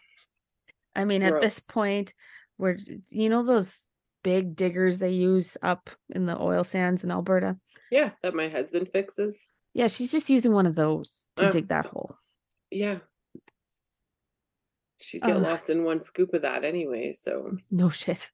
[0.94, 2.12] I mean, at this point,
[2.58, 2.76] where
[3.08, 3.86] you know those
[4.22, 7.56] big diggers they use up in the oil sands in Alberta?
[7.90, 8.10] yeah.
[8.22, 9.46] That my husband fixes.
[9.74, 11.50] Yeah, she's just using one of those to Oh.
[11.50, 12.16] dig that hole.
[12.70, 12.98] Yeah.
[15.00, 15.42] She'd get Ugh.
[15.42, 17.12] lost in one scoop of that anyway.
[17.12, 18.30] So, No shit.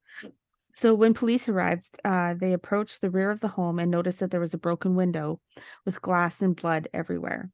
[0.74, 4.30] So when police arrived, uh, they approached the rear of the home and noticed that
[4.30, 5.40] there was a broken window
[5.84, 7.50] with glass and blood everywhere.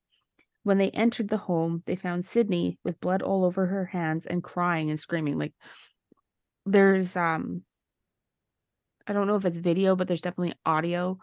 [0.62, 4.44] When they entered the home, they found Sydney with blood all over her hands and
[4.44, 5.38] crying and screaming.
[5.38, 5.54] Like
[6.66, 7.64] there's um
[9.06, 11.18] I don't know if it's video, but there's definitely audio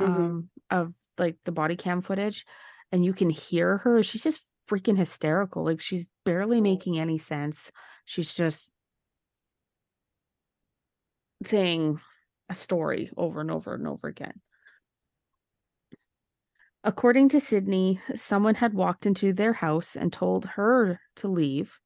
[0.00, 0.32] Mhm.
[0.32, 2.46] um of like the body cam footage
[2.90, 4.02] and you can hear her.
[4.02, 5.64] She's just freaking hysterical.
[5.64, 6.62] Like she's barely Oh.
[6.62, 7.70] making any sense.
[8.06, 8.71] She's just
[11.44, 12.00] saying
[12.48, 14.40] a story over and over and over again.
[16.84, 21.78] According to Sydney, someone had walked into their house and told her to leave.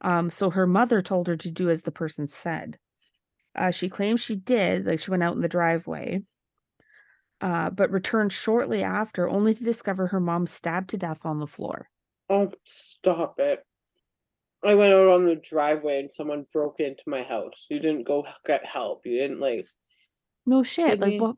[0.00, 2.78] Um, so her mother told her to do as the person said.
[3.54, 6.22] Uh, she claims she did, like she went out in the driveway.
[7.40, 11.46] uh, but returned shortly after, only to discover her mom stabbed to death on the
[11.46, 11.88] floor.
[12.28, 13.64] Oh, stop it.
[14.64, 17.66] I went out on the driveway and someone broke into my house.
[17.68, 19.04] You didn't go get help.
[19.04, 19.66] You didn't like
[20.46, 21.00] No shit.
[21.00, 21.20] Like Sydney.
[21.20, 21.36] what?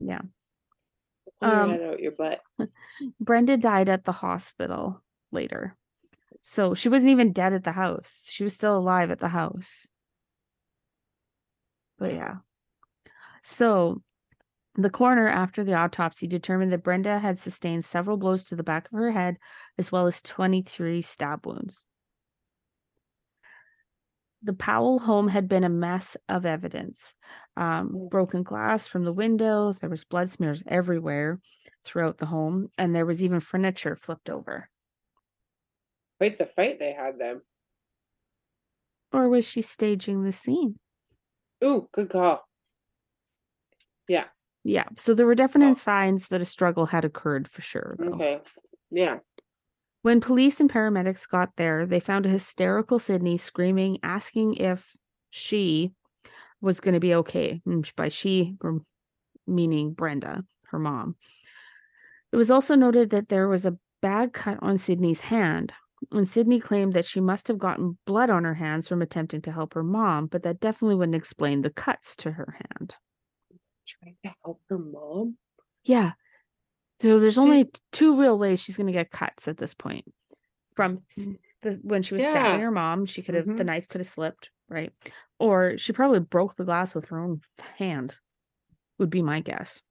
[0.00, 0.20] Yeah.
[1.40, 2.40] pull your Um, head out your butt.
[3.20, 5.76] Brenda died at the hospital later.
[6.42, 8.26] So she wasn't even dead at the house.
[8.30, 9.88] She was still alive at the house.
[11.98, 12.36] But yeah.
[13.42, 14.02] So
[14.74, 18.86] the coroner, after the autopsy, determined that Brenda had sustained several blows to the back
[18.92, 19.38] of her head,
[19.78, 21.84] as well as 23 stab wounds.
[24.42, 27.14] The Powell home had been a mess of evidence.
[27.56, 28.10] Um, Mm.
[28.10, 31.40] broken glass from the window, there was blood smears everywhere
[31.82, 34.70] throughout the home, and there was even furniture flipped over.
[36.20, 37.42] Wait, the fight they had them.
[39.12, 40.78] Or was she staging the scene?
[41.62, 42.48] Ooh, good call.
[44.08, 44.28] Yeah.
[44.64, 45.74] Yeah, so there were definite Oh.
[45.74, 47.96] signs that a struggle had occurred for sure.
[47.98, 48.14] though.
[48.14, 48.40] Okay.
[48.90, 49.20] Yeah.
[50.06, 54.96] When police and paramedics got there, they found a hysterical Sydney screaming, asking if
[55.30, 55.90] she
[56.60, 57.60] was going to be okay.
[57.66, 58.54] And by she,
[59.48, 61.16] meaning Brenda, her mom.
[62.30, 65.72] It was also noted that there was a bad cut on Sydney's hand.
[66.12, 69.50] And Sydney claimed that she must have gotten blood on her hands from attempting to
[69.50, 72.94] help her mom, but that definitely wouldn't explain the cuts to her hand.
[73.84, 75.36] Trying to help her mom.
[75.82, 76.12] Yeah.
[77.00, 80.04] So there's She- only two real ways she's going to get cuts at this point.
[80.74, 81.02] From
[81.62, 83.66] the, when she was stabbing her mom, she could have the Mhm.
[83.66, 84.92] knife could have slipped, right?
[85.38, 88.18] Or she probably broke the glass with her own hand.
[88.98, 89.82] Would be my guess.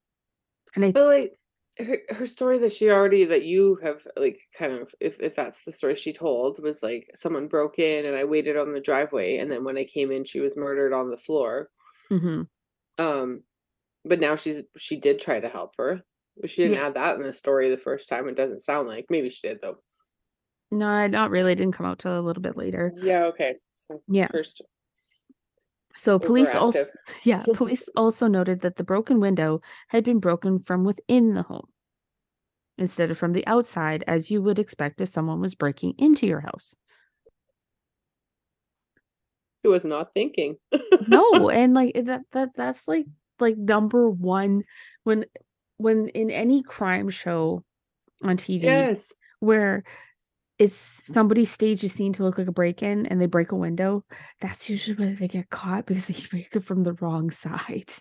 [0.75, 1.39] And I But like
[1.77, 5.63] her, her story that she already that you have like kind of if if that's
[5.63, 9.37] the story she told was like someone broke in and I waited on the driveway
[9.37, 11.69] and then when I came in she was murdered on the floor.
[12.11, 12.47] Mhm.
[12.97, 13.43] Um
[14.05, 16.03] but now she's she did try to help her.
[16.45, 16.87] She didn't Yeah.
[16.87, 18.27] add that in the story the first time.
[18.27, 19.77] It doesn't sound like maybe she did though.
[20.71, 21.53] no, I- not really.
[21.53, 22.91] It didn't come out till a little bit later.
[22.97, 23.55] Yeah, okay.
[23.77, 24.27] So Yeah.
[24.31, 24.61] first
[25.95, 26.95] So police also Overactive.
[27.23, 31.67] yeah, police also noted that the broken window had been broken from within the home
[32.77, 36.41] instead of from the outside as you would expect if someone was breaking into your
[36.41, 36.75] house.
[39.61, 40.57] she was not thinking.
[41.07, 43.05] no and like that that that's like
[43.39, 44.63] like number one
[45.03, 45.25] when
[45.77, 47.63] when in any crime show
[48.23, 49.13] on tv Yes.
[49.39, 49.83] where
[50.57, 54.03] it's somebody staged a scene to look like a break-in and they break a window
[54.39, 57.91] that's usually where they get caught because they break it from the wrong side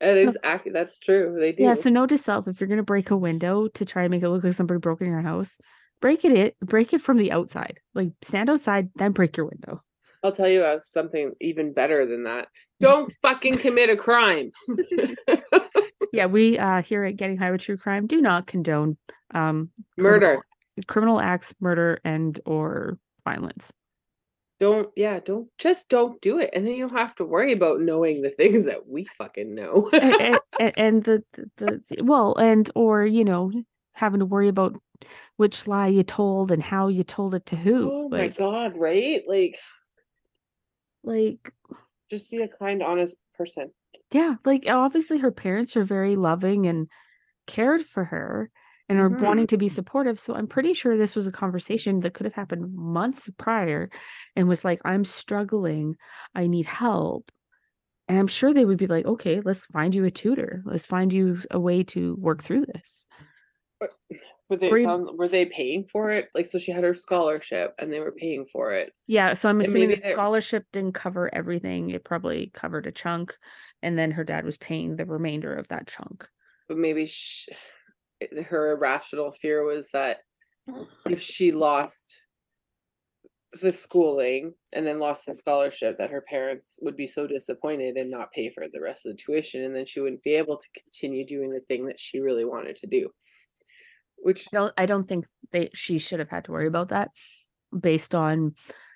[0.00, 1.36] is ac- that's true.
[1.38, 1.62] They do.
[1.62, 4.22] yeah so note to self if you're gonna break a window to try and make
[4.22, 5.58] it look like somebody broke in your house
[6.00, 9.80] break it it break it from the outside like stand outside then break your window
[10.24, 12.48] I'll tell you uh, something even better than that.
[12.80, 14.50] Don't fucking commit a crime.
[16.12, 18.96] yeah we uh here at getting high with true crime do not condone
[19.34, 20.44] um Murder.
[20.86, 23.72] criminal acts murder and or violence
[24.60, 26.50] Don't yeah, don't just don't do it.
[26.52, 29.88] And then you don't have to worry about knowing the things that we fucking know.
[29.92, 31.22] and, and, and the,
[31.58, 33.52] the the well and or you know
[33.92, 34.74] having to worry about
[35.36, 39.22] which lie you told and how you told it to who oh my god, right?
[39.28, 39.58] Like
[41.04, 41.52] like
[42.10, 43.70] just be a kind, honest person.
[44.12, 46.88] Yeah like obviously her parents are very loving and
[47.46, 48.50] cared for her
[48.88, 49.20] and are Mhm.
[49.22, 52.34] wanting to be supportive so i'm pretty sure this was a conversation that could have
[52.34, 53.90] happened months prior
[54.36, 55.96] and was like i'm struggling.
[56.34, 57.30] I need help.
[58.08, 60.62] And i'm sure they would be like okay let's find you a tutor.
[60.66, 63.06] Let's find you a way to work through this
[64.48, 66.28] Were they sound, were they paying for it?
[66.34, 68.92] Like so she had her scholarship and they were paying for it.
[69.06, 71.90] Yeah, so I'm And assuming the maybe they're- scholarship didn't cover everything.
[71.90, 73.36] It probably covered a chunk,
[73.82, 76.26] and then her dad was paying the remainder of that chunk.
[76.68, 77.48] But maybe sh
[78.22, 80.18] eh, her irrational fear was that
[81.06, 82.18] if she lost
[83.62, 88.10] the schooling and then lost the scholarship that her parents would be so disappointed and
[88.10, 90.68] not pay for the rest of the tuition and then she wouldn't be able to
[90.78, 93.08] continue doing the thing that she really wanted to do
[94.22, 97.10] which I don't, I don't think they she should have had to worry about that,
[97.78, 98.54] based on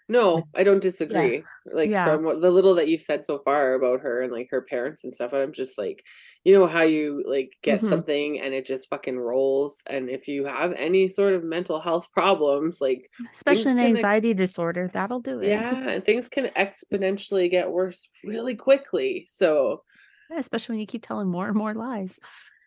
[0.09, 2.05] no i don't disagree like Yeah.
[2.05, 5.05] from what the little that you've said so far about her and like her parents
[5.05, 6.03] and stuff i'm just like
[6.45, 7.89] you know how you like get Mhm.
[7.89, 12.09] something and it just fucking rolls and if you have any sort of mental health
[12.12, 14.91] problems like especially an can ex- anxiety disorder.
[14.93, 15.47] That'll do it.
[15.49, 19.25] Yeah, and things can exponentially get worse really quickly.
[19.29, 19.85] So,
[20.31, 22.18] Yeah, especially when you keep telling more and more lies.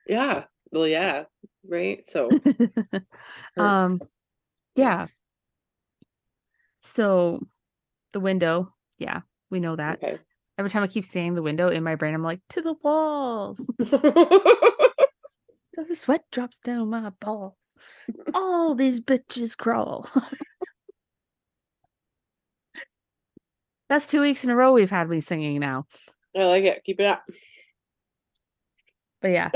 [0.08, 1.24] Yeah, well, yeah,
[1.68, 2.08] right.
[2.08, 2.30] So,
[3.58, 4.01] um,
[4.76, 5.08] yeah.
[6.82, 7.41] So,
[8.14, 8.74] the window.
[8.97, 10.03] Yeah, we know that.
[10.03, 10.20] okay,
[10.58, 13.70] Every time I keep saying the window in my brain, I'm like, to the walls.
[15.78, 17.74] The sweat drops down my balls.
[18.34, 20.10] All these bitches crawl.
[23.89, 25.86] That's two weeks in a row we've had me singing now.
[26.36, 26.84] I like it.
[26.86, 27.24] Keep it up.
[29.22, 29.49] But yeah.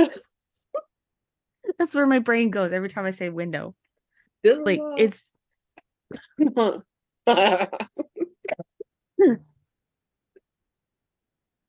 [1.80, 3.74] That's where my brain goes every time I say window.
[4.44, 5.34] Like it's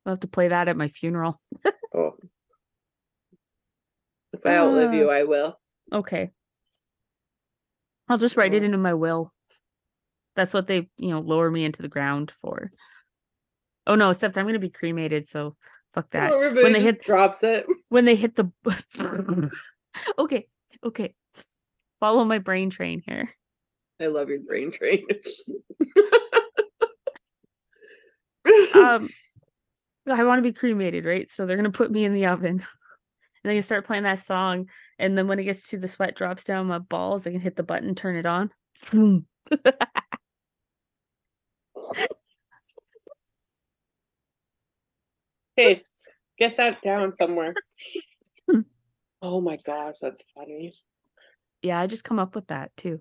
[0.07, 1.41] I'll have to play that at my funeral.
[1.95, 2.17] oh.
[4.33, 4.95] If I outlive Uh.
[4.95, 5.59] you, I will.
[5.93, 6.31] Okay.
[8.09, 8.67] I'll just write it Oh.
[8.67, 9.33] into my will.
[10.37, 12.71] That's what they, you know, lower me into the ground for.
[13.87, 15.57] Oh no, except I'm gonna be cremated, so
[15.93, 16.33] fuck that.
[16.33, 17.67] Everybody when they hit drops it.
[17.89, 18.51] when they hit the
[20.19, 20.47] Okay,
[20.85, 21.15] okay.
[21.99, 23.29] Follow my brain train here.
[24.01, 25.05] I love your brain train.
[28.75, 29.09] Um
[30.11, 31.29] I want to be cremated, right?
[31.29, 32.65] So they're gonna put me in the oven.
[33.43, 34.69] And they can start playing that song.
[34.99, 37.57] And then when it gets to the sweat drops down my balls, I can hit
[37.57, 38.51] the button, turn it on.
[45.57, 45.83] Hey,
[46.39, 47.53] get that down somewhere.
[49.23, 50.73] Oh my gosh, that's funny.
[51.63, 53.01] yeah, I just come up with that too.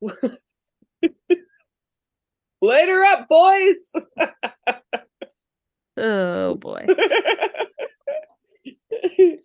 [2.62, 3.92] Later up, boys.
[5.98, 6.86] Oh boy.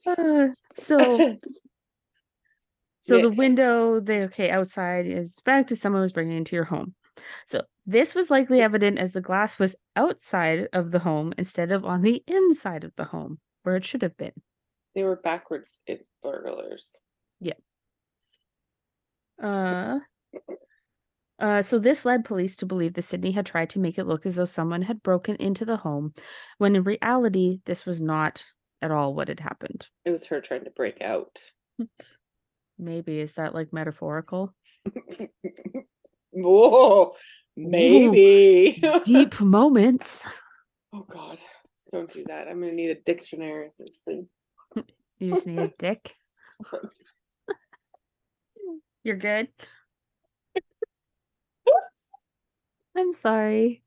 [0.06, 1.38] Uh, so
[3.00, 6.94] so the window they okay outside is back to someone was bringing into your home.
[7.48, 11.86] So this was likely evident as the glass was outside of the home instead of
[11.86, 14.34] on the inside of the home where it should have been.
[14.96, 16.90] They were backwards in burglars.
[19.42, 20.00] Uh,
[21.40, 24.26] uh, so this led police to believe that Sydney had tried to make it look
[24.26, 26.14] as though someone had broken into the home,
[26.60, 28.46] when in reality, this was not
[28.82, 29.88] at all what had happened.
[30.06, 31.40] It was her trying to break out.
[32.78, 34.54] Maybe is that like metaphorical?
[36.32, 37.14] Whoa,
[37.58, 38.82] maybe.
[39.06, 40.26] Deep moments.
[40.94, 41.40] oh God,
[41.92, 42.48] don't do that.
[42.48, 43.70] I'm gonna need a dictionary.
[43.80, 44.28] this thing.
[45.22, 46.16] You just need a dick.
[49.04, 49.50] You're good.
[52.98, 53.84] I'm sorry.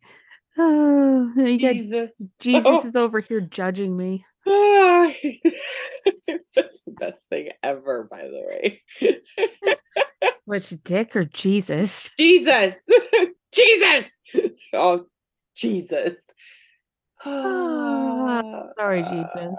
[0.57, 2.11] Oh, you got Jesus.
[2.39, 2.87] Jesus Oh.
[2.87, 4.25] is over here judging me.
[4.47, 5.17] That's
[6.85, 8.83] the best thing ever, by the way.
[10.45, 12.11] Which dick or Jesus?
[12.17, 12.81] Jesus!
[13.53, 14.09] Jesus!
[14.73, 15.07] Oh,
[15.57, 16.17] Jesus.
[17.25, 19.59] Ah, sorry, Jesus.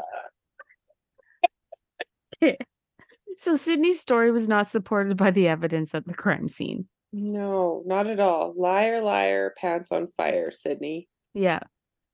[3.38, 6.88] So Sydney's story was not supported by the evidence at the crime scene.
[7.12, 8.54] No, not at all.
[8.58, 11.08] Liar, liar, pants on fire, Sydney.
[11.34, 11.60] Yeah.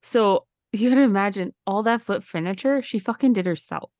[0.03, 3.91] So you gotta imagine all that foot furniture she fucking did herself.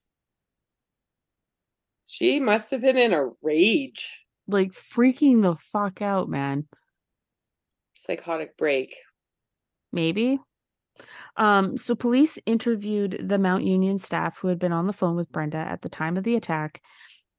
[2.06, 4.26] She must have been in a rage.
[4.48, 6.68] Like freaking the fuck out, man.
[7.94, 8.98] Psychotic break.
[9.94, 10.40] Maybe.
[11.38, 15.32] Um, so police interviewed the Mount Union staff who had been on the phone with
[15.32, 16.82] Brenda at the time of the attack.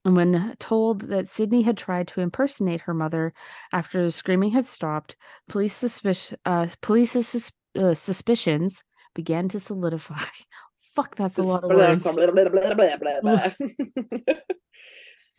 [0.04, 3.32] And when told that Sydney had tried to impersonate her mother
[3.72, 5.16] after the screaming had stopped,
[5.48, 8.82] police suspicion uh, police's sus- uh, suspicions
[9.14, 10.24] began to solidify.
[10.94, 12.04] Fuck, that's a lot of words.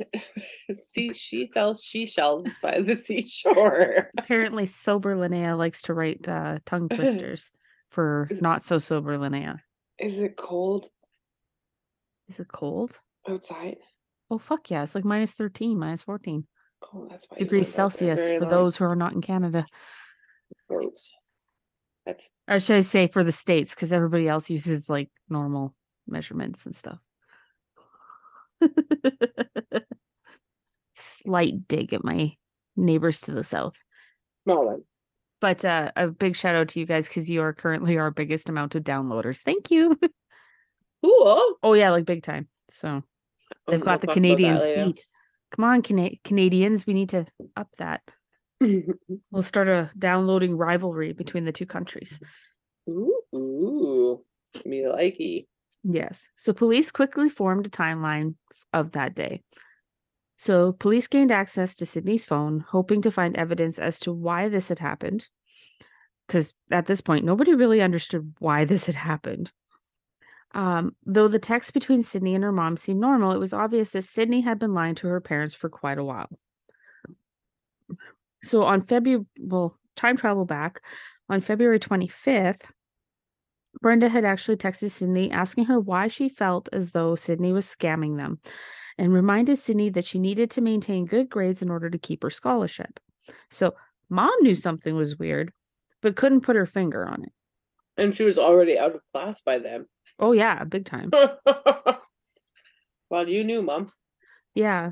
[0.94, 4.10] See, she sells she shells by the seashore.
[4.18, 7.52] Apparently, sober Linnea likes to write uh, tongue twisters
[7.94, 9.60] for Is- not so sober Linnea.
[10.00, 10.90] Is it cold
[12.30, 12.92] Is it cold?
[13.30, 13.78] outside?
[14.30, 14.84] Oh fuck yeah!
[14.84, 16.48] It's like minus thirteen, minus fourteen
[16.94, 18.50] Oh, that's why degrees weren't out there Celsius for long.
[18.50, 19.66] those who are not in Canada.
[20.68, 20.98] Great.
[22.06, 23.74] That's Or should I say for the states?
[23.74, 25.74] Because everybody else uses like normal
[26.08, 27.00] measurements and stuff.
[30.96, 32.34] Slight dig at my
[32.76, 33.78] neighbors to the south.
[34.44, 34.84] small one.
[35.44, 38.48] But uh, a big shout out to you guys because you are currently our biggest
[38.48, 39.40] amount of downloaders.
[39.40, 40.00] Thank you.
[41.04, 41.58] Cool.
[41.62, 42.48] oh yeah, like big time.
[42.70, 43.04] So
[43.68, 45.06] they've Oh, got the we'll talk that Canadians beat.
[45.52, 47.26] Come on, Cana- Canadians, we need to
[47.58, 48.02] up that.
[49.30, 52.22] We'll start a downloading rivalry between the two countries.
[52.90, 54.24] ooh, ooh,
[54.66, 55.48] me likey.
[55.84, 56.30] Yes.
[56.38, 58.36] So police quickly formed a timeline
[58.72, 59.42] of that day.
[60.44, 64.68] So police gained access to Sydney's phone, hoping to find evidence as to why this
[64.68, 65.30] had happened.
[66.28, 69.54] Because at this point, nobody really understood why this had happened.
[70.54, 74.04] Um, though the text between Sydney and her mom seemed normal, it was obvious that
[74.04, 76.28] Sydney had been lying to her parents for quite a while.
[78.44, 80.82] So on February, well, time travel back
[81.30, 82.70] on February 25th,
[83.82, 88.18] Brenda had actually texted Sydney asking her why she felt as though Sydney was scamming
[88.18, 88.42] them
[88.98, 92.30] and reminded Sydney that she needed to maintain good grades in order to keep her
[92.30, 93.00] scholarship.
[93.50, 93.76] So
[94.10, 95.52] mom knew something was weird,
[96.02, 97.32] but couldn't put her finger on it.
[97.98, 99.86] And she was already out of class by then.
[100.20, 101.12] Oh, yeah, big time.
[103.10, 103.92] well, you knew, Mom.
[104.56, 104.92] Yeah.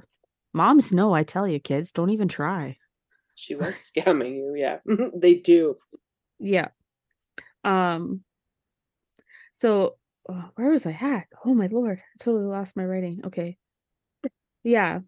[0.54, 2.78] Moms know, I tell you, kids, don't even try.
[3.36, 4.54] She was scamming you.
[4.56, 4.80] Yeah,
[5.16, 5.78] they do.
[6.40, 6.70] Yeah.
[7.64, 8.24] Um,
[9.54, 9.96] so
[10.28, 11.28] oh, where was I at?
[11.46, 13.22] Oh my lord, I totally lost my writing.
[13.26, 13.58] Okay.
[14.64, 15.00] Yeah.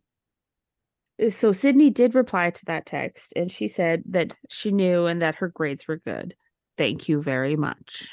[1.24, 5.22] Uh, so Sydney did reply to that text and she said that she knew and
[5.22, 6.36] that her grades were good.
[6.78, 8.10] Thank you very much.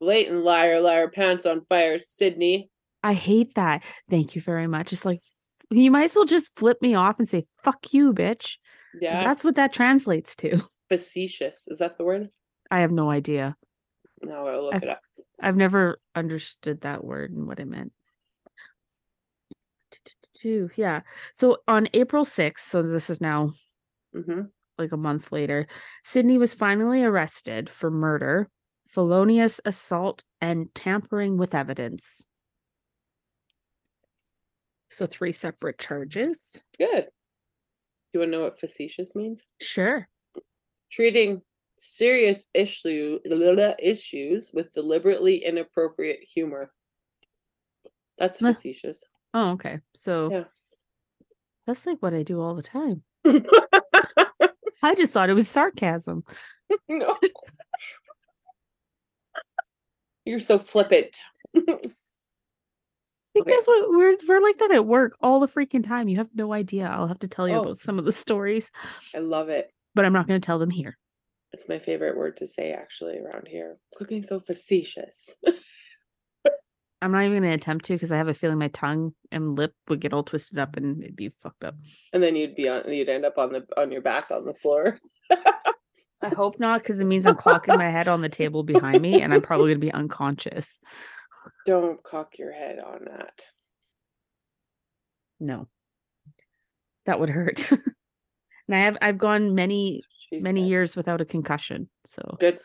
[0.00, 2.70] Blatant liar, liar, pants on fire, Sydney.
[3.02, 3.82] I hate that.
[4.10, 4.92] Thank you very much.
[4.92, 5.22] It's like
[5.70, 8.56] you might as well just flip me off and say fuck you, bitch.
[9.00, 9.22] Yeah.
[9.24, 10.60] That's what that translates to.
[10.88, 11.68] Facetious.
[11.68, 12.28] Is that the word?
[12.70, 13.56] I have no idea.
[14.22, 15.00] No, I'll look I've, it up.
[15.40, 17.92] I've never understood that word and what it meant.
[20.42, 21.00] Yeah.
[21.34, 23.50] So on April 6th, so this is now
[24.14, 24.42] hmm
[24.78, 25.66] like a month later,
[26.04, 28.48] Sydney was finally arrested for murder,
[28.88, 32.24] felonious assault, and tampering with evidence.
[34.88, 36.64] So three separate charges.
[36.78, 37.08] Good.
[38.12, 39.42] You want to know what facetious means?
[39.60, 40.08] Sure.
[40.90, 41.42] Treating
[41.76, 43.18] serious issue
[43.78, 46.72] issues with deliberately inappropriate humor.
[48.18, 49.04] That's facetious.
[49.34, 49.80] Oh, okay.
[49.94, 50.44] So Yeah.
[51.66, 53.02] that's like what I do all the time.
[54.82, 56.24] I just thought it was sarcasm.
[56.88, 57.16] no.
[60.24, 61.18] You're so flippant.
[61.56, 61.60] I
[63.34, 63.50] think Okay.
[63.54, 66.08] that's what we're we're like that at work all the freaking time.
[66.08, 66.86] You have no idea.
[66.88, 67.60] I'll have to tell you Oh.
[67.62, 68.70] about some of the stories,
[69.14, 69.70] I love it.
[69.94, 70.98] but I'm not going to tell them here.
[71.52, 73.76] It's my favorite word to say actually around here.
[73.96, 75.30] Cooking so facetious.
[77.02, 79.56] I'm not even going to attempt to because I have a feeling my tongue and
[79.56, 81.74] lip would get all twisted up and it'd be fucked up.
[82.12, 84.54] and then you'd be on you'd end up on the on your back on the
[84.54, 84.98] floor.
[86.22, 89.22] I hope not because it means I'm clocking my head on the table behind me
[89.22, 90.78] and I'm probably going to be unconscious.
[91.66, 93.46] Don't cock your head on that.
[95.40, 95.68] No,
[97.06, 97.70] that would hurt.
[98.68, 100.68] and I have I've gone many She many said.
[100.68, 102.60] years without a concussion, so Good.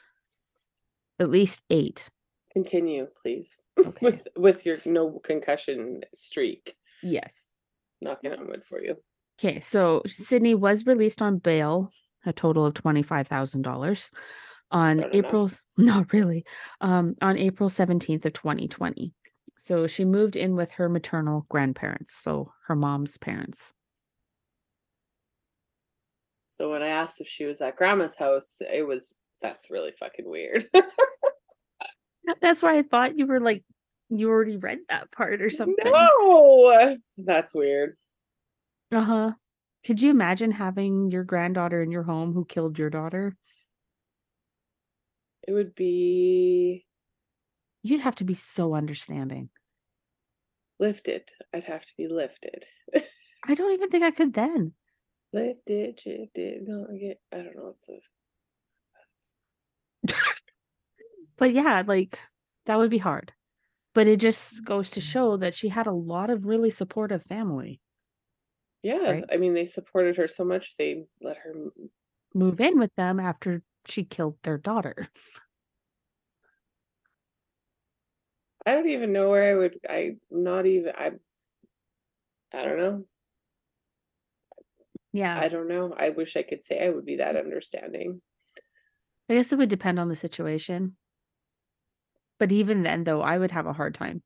[1.20, 2.10] at least eight.
[2.52, 3.50] Continue, please.
[3.78, 3.98] Okay.
[4.02, 6.76] with with your no concussion streak.
[7.04, 7.50] yes.
[8.02, 8.96] Knocking on wood for you.
[9.40, 11.92] Okay, so Sydney was released on bail,
[12.26, 14.10] a total of twenty-five thousand dollars,
[14.72, 15.10] on enough.
[15.14, 15.52] April.
[15.78, 16.46] Not really,
[16.82, 19.14] um, on April seventeenth of twenty twenty.
[19.58, 23.74] So she moved in with her maternal grandparents, so her mom's parents.
[26.50, 30.30] So when I asked if she was at grandma's house, it was that's really fucking
[30.30, 30.66] weird.
[32.42, 33.64] That's why I thought you were like
[34.10, 35.76] you already read that part or something.
[35.84, 37.98] no, that's weird.
[38.92, 39.32] Uh huh.
[39.86, 43.36] Could you imagine having your granddaughter in your home who killed your daughter?
[45.48, 46.86] It would be
[47.84, 49.50] You'd have to be so understanding.
[50.80, 51.30] lifted.
[51.54, 52.66] I'd have to be lifted.
[53.48, 54.74] I don't even think I could then.
[55.34, 57.20] lifted, shifted, gonna get.
[57.32, 58.10] I don't know what's this.
[61.38, 62.20] But yeah, like
[62.66, 63.34] that would be hard.
[63.94, 65.04] But it just goes to mm.
[65.04, 67.80] show that she had a lot of really supportive family.
[68.84, 69.26] Yeah, Right.
[69.32, 71.54] I mean they supported her so much they let her.
[72.34, 75.08] Move in with them after she killed their daughter.
[78.66, 79.80] I don't even know where I would.
[79.88, 80.92] I not even.
[80.96, 81.12] I.
[82.54, 83.06] I don't know.
[85.14, 85.40] Yeah.
[85.40, 85.94] I don't know.
[85.96, 88.22] I wish I could say I would be that understanding.
[89.30, 90.96] I guess it would depend on the situation.
[92.40, 94.22] But even then though, I would have a hard time.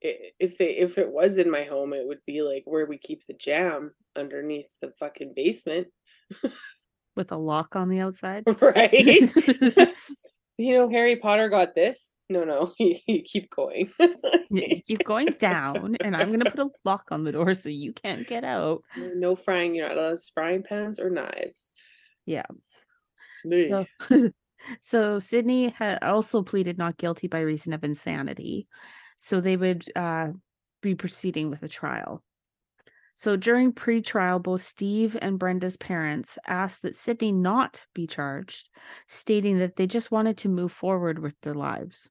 [0.00, 3.24] If they if it was in my home, it would be like where we keep
[3.26, 5.88] the jam underneath the fucking basement,
[7.16, 8.44] with a lock on the outside.
[8.60, 9.32] right?
[10.58, 12.08] you know, Harry Potter got this.
[12.28, 13.90] No, no, you keep going.
[14.50, 17.92] You keep going down, and I'm gonna put a lock on the door so you
[17.92, 18.82] can't get out.
[18.96, 19.74] no frying.
[19.74, 21.70] You're not allowed frying pans or knives.
[22.26, 22.46] Yeah.
[23.52, 23.86] Ugh.
[24.08, 24.30] So,
[24.80, 28.66] so Sydney had also pleaded not guilty by reason of insanity.
[29.16, 30.28] So they would uh,
[30.80, 32.22] be proceeding with a trial.
[33.14, 38.68] So during pre-trial, both Steve and Brenda's parents asked that Sydney not be charged,
[39.06, 42.10] stating that they just wanted to move forward with their lives.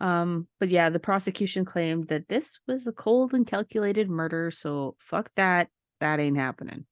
[0.00, 4.96] Um, but yeah, the prosecution claimed that this was a cold and calculated murder, so
[4.98, 5.68] fuck that.
[6.00, 6.84] That ain't happening.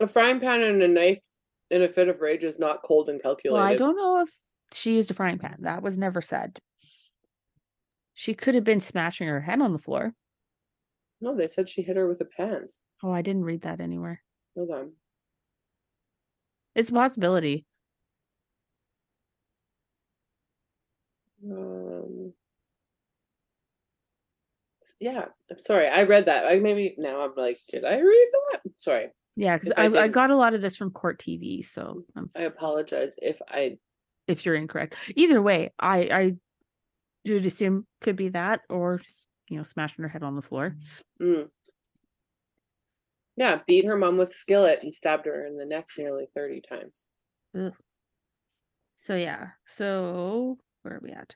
[0.00, 1.20] A frying pan and a knife
[1.70, 3.60] in a fit of rage is not cold and calculated.
[3.60, 4.30] Well, I don't know if
[4.72, 5.56] she used a frying pan.
[5.60, 6.58] That was never said.
[8.14, 10.14] She could have been smashing her head on the floor.
[11.20, 12.68] No, they said she hit her with a pan.
[13.02, 14.22] Oh, I didn't read that anywhere.
[14.54, 14.92] Hold on.
[16.74, 17.66] It's a possibility.
[21.44, 22.32] Um,
[24.98, 25.88] yeah, I'm sorry.
[25.88, 26.46] I read that.
[26.46, 28.60] I maybe now I'm like, did I read that?
[28.78, 29.08] Sorry.
[29.36, 31.64] Yeah, because If I I, I didn't- got a lot of this from court TV.
[31.64, 33.78] So um, I apologize if I
[34.26, 36.32] if you're incorrect, either way, I I
[37.26, 40.74] would assume could be that or s- you know smashing her head on the floor.
[41.20, 41.48] mm.
[43.36, 47.04] Yeah, beat her mom with skillet and stabbed her in the neck nearly 30 times.
[48.94, 51.34] So yeah, so where are we at?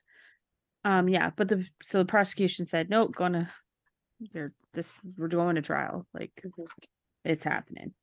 [0.83, 3.51] Um, yeah, but the so the prosecution said nope, gonna
[4.19, 6.07] you're this we're going to trial.
[6.13, 6.65] Like Mhm.
[7.23, 7.93] It's happening.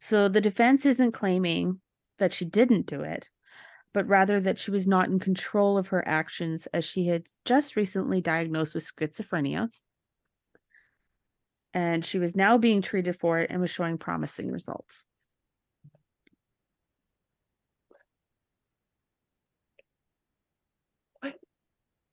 [0.00, 1.80] So the defense isn't claiming
[2.18, 3.30] that she didn't do it,
[3.94, 7.76] but rather that she was not in control of her actions as she had just
[7.76, 9.68] recently diagnosed with schizophrenia.
[11.74, 15.06] And she was now being treated for it and was showing promising results.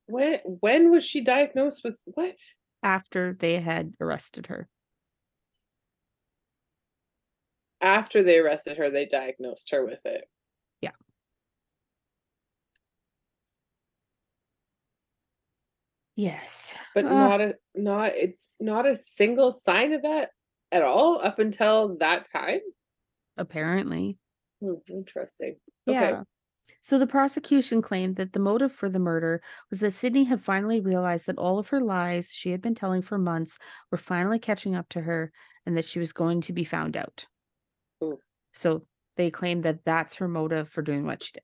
[0.06, 2.36] When when was she diagnosed with what?
[2.82, 4.68] After they had arrested her.
[7.80, 10.28] After they arrested her, they diagnosed her with it.
[10.80, 10.92] Yeah.
[16.16, 16.74] Yes.
[16.94, 20.32] But Uh, not a not it not a single sign of that
[20.70, 22.60] at all up until that time.
[23.36, 24.18] apparently.
[24.60, 25.56] Hmm, interesting.
[25.88, 26.18] Okay.
[26.18, 26.24] Yeah.
[26.82, 30.80] So the prosecution claimed that the motive for the murder was that Sydney had finally
[30.80, 33.58] realized that all of her lies she had been telling for months
[33.90, 35.32] were finally catching up to her
[35.66, 37.26] and that she was going to be found out.
[38.02, 38.18] Ooh.
[38.52, 38.86] So
[39.16, 41.42] they claim that that's her motive for doing what she did.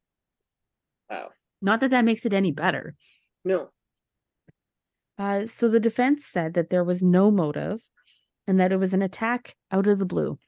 [1.10, 1.30] Wow.
[1.62, 2.94] Not that that makes it any better.
[3.44, 3.70] No.
[5.18, 7.80] Uh, so the defense said that there was no motive
[8.46, 10.38] and that it was an attack out of the blue.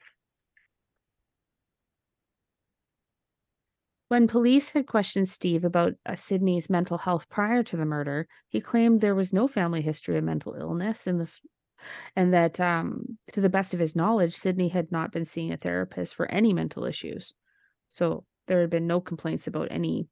[4.09, 8.59] When police had questioned Steve about uh, Sydney's mental health prior to the murder, he
[8.59, 11.29] claimed there was no family history of mental illness in the
[12.15, 15.57] and that um, to the best of his knowledge, Sydney had not been seeing a
[15.57, 17.33] therapist for any mental issues.
[17.87, 20.07] So there had been no complaints about any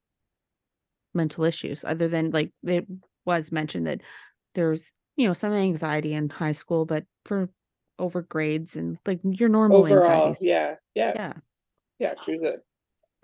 [1.14, 2.86] mental issues other than like it
[3.26, 4.02] was mentioned that
[4.54, 7.50] there's you know some anxiety in high school, but for
[8.00, 10.38] over grades and like your normal Overall, anxieties.
[10.48, 11.34] yeah, yeah, Yeah.
[12.00, 12.14] yeah.
[12.26, 12.58] She was a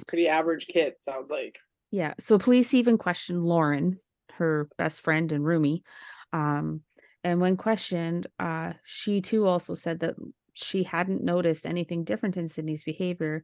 [0.08, 0.96] pretty average kid.
[1.02, 1.60] Sounds like.
[1.91, 2.16] Yeah.
[2.20, 4.00] So police even questioned Lauren,
[4.34, 5.82] her best friend and roomie.
[6.32, 6.82] Um,
[7.24, 10.15] and when questioned, uh, she too also said that
[10.53, 13.43] she hadn't noticed anything different in Sydney's behavior,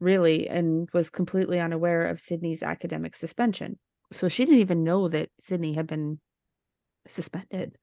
[0.00, 3.78] really, and was completely unaware of Sydney's academic suspension.
[4.12, 6.20] So she didn't even know that Sydney had been
[7.06, 7.76] suspended.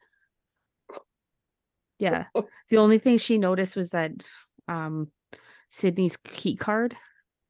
[1.99, 2.25] Yeah.
[2.69, 4.11] The only thing she noticed was that
[4.67, 5.11] um
[5.69, 6.95] Sydney's key card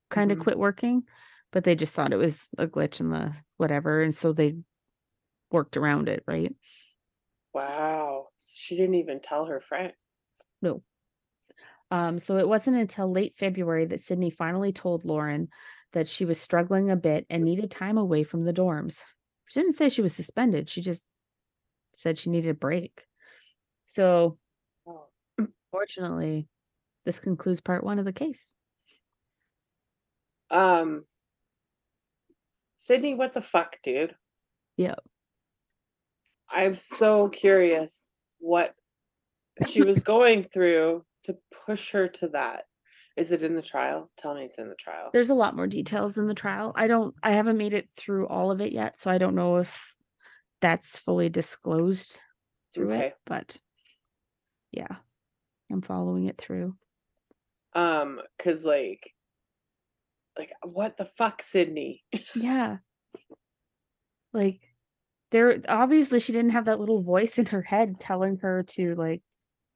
[0.09, 0.43] kind of Mhm.
[0.43, 1.03] quit working,
[1.51, 4.55] but they just thought it was a glitch in the whatever, and so they
[5.51, 6.53] worked around it, right?
[7.55, 8.27] Wow.
[8.37, 9.93] She didn't even tell her friend.
[10.61, 10.83] No.
[11.89, 15.47] Um, so it wasn't until late February that Sydney finally told Lauren
[15.93, 19.03] that she was struggling a bit and needed time away from the dorms.
[19.45, 20.69] She didn't say she was suspended.
[20.69, 21.05] She just
[21.93, 23.05] said she needed a break.
[23.85, 24.37] So
[24.85, 25.07] Oh.
[25.71, 26.49] fortunately,
[27.05, 28.51] this concludes part one of the case.
[30.49, 31.05] Um.
[32.75, 34.13] Sydney, what the fuck, dude?
[34.75, 34.95] Yeah.
[36.49, 38.01] I'm so curious
[38.39, 38.75] what
[39.67, 42.63] she was going through to push her to that.
[43.17, 44.11] Is it in the trial?
[44.17, 45.09] Tell me it's in the trial.
[45.13, 46.73] There's a lot more details in the trial.
[46.75, 49.57] I don't I haven't made it through all of it yet, so I don't know
[49.57, 49.93] if
[50.61, 52.19] that's fully disclosed
[52.73, 53.05] through Okay.
[53.07, 53.57] it, but
[54.71, 54.97] yeah.
[55.71, 56.75] I'm following it through.
[57.73, 59.13] Um, cause like,
[60.37, 62.03] like what the fuck, Sydney?
[62.35, 62.77] Yeah.
[64.33, 64.59] Like
[65.35, 69.21] there obviously she didn't have that little voice in her head telling her to like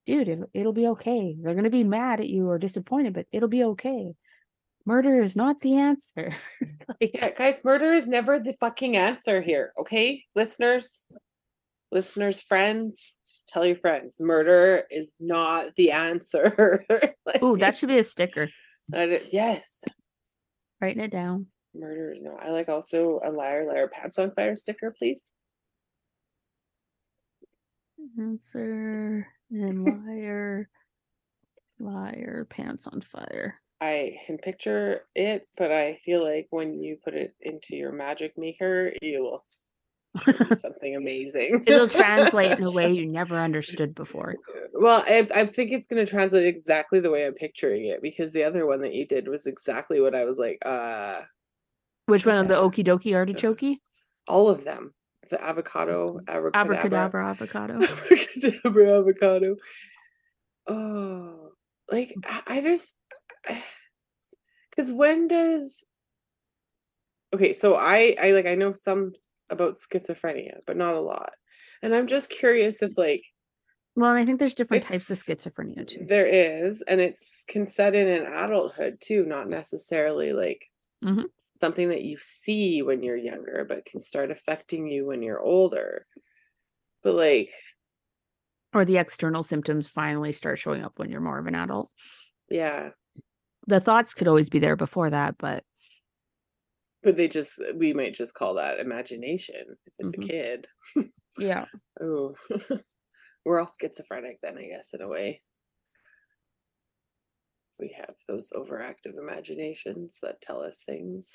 [0.06, 1.36] dude, it'll, it'll be okay.
[1.40, 4.14] They're going to be mad at you or disappointed, but it'll be okay.
[4.86, 6.36] Murder is not the answer.
[6.88, 9.72] like, Yeah, guys, murder is never the fucking answer here.
[9.80, 11.06] Okay, listeners,
[11.92, 13.14] listeners, friends,
[13.48, 16.86] tell your friends, murder is not the answer.
[17.26, 18.50] Like, oh, that should be a sticker.
[18.92, 19.84] yes,
[20.82, 21.48] Writing it down.
[21.76, 22.42] murder is not.
[22.42, 25.22] I like also a liar, liar, pants on fire sticker, please.
[28.18, 30.70] Answer and liar,
[31.80, 33.62] liar, pants on fire.
[33.82, 38.38] I can picture it, but I feel like when you put it into your magic
[38.38, 39.46] maker, you will
[40.22, 41.64] show something amazing.
[41.66, 44.36] It'll translate in a way you never understood before.
[44.74, 48.34] Well, I, I think it's going to translate exactly the way I'm picturing it because
[48.34, 51.22] the other one that you did was exactly what I was like, uh,
[52.08, 53.80] Which one of the okie dokie artichoke?
[54.28, 54.94] all of them.
[55.30, 57.74] The avocado, abracadabra, Abracadabra avocado.
[57.84, 59.56] abracadabra avocado.
[60.68, 61.52] Oh,
[61.92, 62.96] like I I just
[64.70, 65.84] because when does
[67.34, 67.54] okay?
[67.54, 69.14] So I I like I know some
[69.50, 71.34] about schizophrenia, but not a lot,
[71.82, 73.24] and I'm just curious if like
[73.96, 76.06] Well, I think there's different types of schizophrenia too.
[76.08, 80.66] there is, and it's can set in in adulthood too, not necessarily like
[81.04, 81.30] Mhm.
[81.62, 86.08] Something that you see when you're younger, but can start affecting you when you're older.
[87.04, 87.52] But like,
[88.74, 91.92] Or the external symptoms finally start showing up when you're more of an adult.
[92.50, 92.92] yeah,
[93.68, 95.64] The thoughts could always be there before that, but
[97.02, 99.56] but they just we might just call that imagination
[99.86, 100.24] if it's Mhm.
[100.24, 100.68] a kid.
[101.38, 101.66] yeah.
[102.02, 102.36] Oh,
[103.46, 105.42] we're all schizophrenic then, I guess, in a way.
[107.80, 111.32] We have those overactive imaginations that tell us things.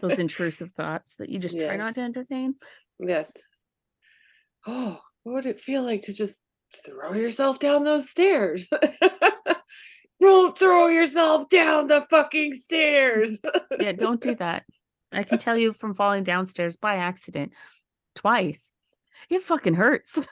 [0.00, 2.56] Those intrusive thoughts that you just try not to entertain.
[2.98, 3.36] yes.
[4.66, 6.42] Oh, what would it feel like to just
[6.84, 8.68] throw yourself down those stairs?
[10.20, 13.40] Don't throw yourself down the fucking stairs.
[13.78, 14.64] Yeah, don't do that.
[15.12, 17.52] I can tell you from falling downstairs by accident
[18.14, 18.72] twice.
[19.28, 20.26] It fucking hurts, It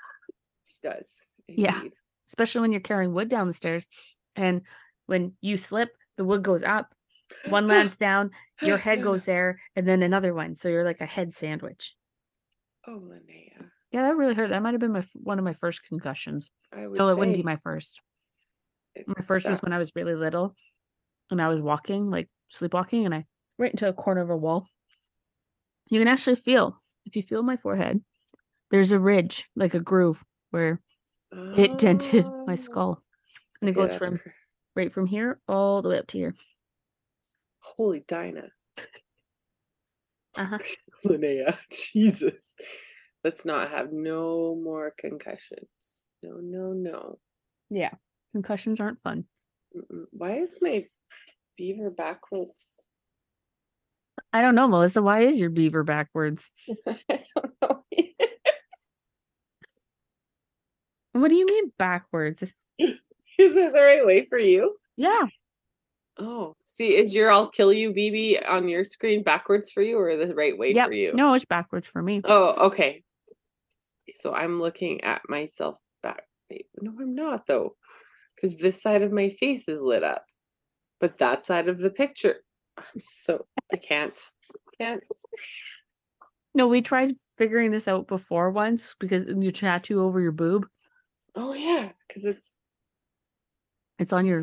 [0.82, 1.08] does.
[1.46, 1.82] Yeah.
[2.26, 3.86] especially when you're carrying wood down the stairs.
[4.34, 4.62] And
[5.06, 6.94] when you slip, the wood goes up,
[7.44, 8.30] one lands down,
[8.60, 10.56] your head goes there, and then another one.
[10.56, 11.94] So you're like a head sandwich.
[12.86, 13.70] Oh, Linnea.
[13.92, 14.50] Yeah, that really hurt.
[14.50, 16.50] That might have been my one of my first concussions.
[16.72, 18.00] I would No, it wouldn't be my first.
[19.06, 20.54] My it's, first was when I was really little,
[21.30, 23.26] and I was walking, like sleepwalking, and I
[23.58, 24.66] right into a corner of a wall.
[25.88, 28.02] You can actually feel if you feel my forehead.
[28.70, 30.80] There's a ridge, like a groove, where
[31.56, 33.02] it dented my Oh, skull,
[33.60, 34.28] and it okay, goes from cr-
[34.74, 36.34] right from here all the way up to here.
[37.60, 38.50] Holy Dinah.
[40.36, 40.58] Uh-huh.
[41.06, 41.56] Linnea,
[41.92, 42.54] Jesus.
[43.22, 45.68] Let's not have no more concussions.
[46.22, 47.18] No, no, no.
[47.70, 47.92] Yeah,
[48.32, 49.24] concussions aren't fun.
[49.76, 50.04] Mm-mm.
[50.10, 50.86] Why is my
[51.56, 52.70] beaver backwards?
[54.32, 55.02] I don't know, Melissa.
[55.02, 56.50] Why is your beaver backwards?
[56.86, 57.80] I don't know.
[61.12, 62.52] What do you mean backwards?
[63.38, 64.76] is it the right way for you?
[64.96, 65.26] Yeah,
[66.18, 70.16] Oh, see, is your I'll kill you BB on your screen backwards for you or
[70.16, 70.88] the right way yep.
[70.88, 71.12] for you?
[71.12, 72.20] No, it's backwards for me.
[72.24, 73.02] Oh, okay.
[74.12, 76.22] So I'm looking at myself back.
[76.80, 77.74] No, I'm not though,
[78.36, 80.24] because this side of my face is lit up,
[81.00, 82.36] but that side of the picture,
[82.78, 84.18] I'm so I can't,
[84.78, 85.02] can't.
[86.54, 90.68] No, we tried figuring this out before once because you tattoo over your boob.
[91.34, 92.54] Oh yeah, because it's
[94.04, 94.42] It's on your.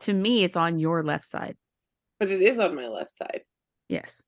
[0.00, 1.56] To me, it's on your left side.
[2.20, 3.40] but it is on my left side.
[3.88, 4.22] Yes.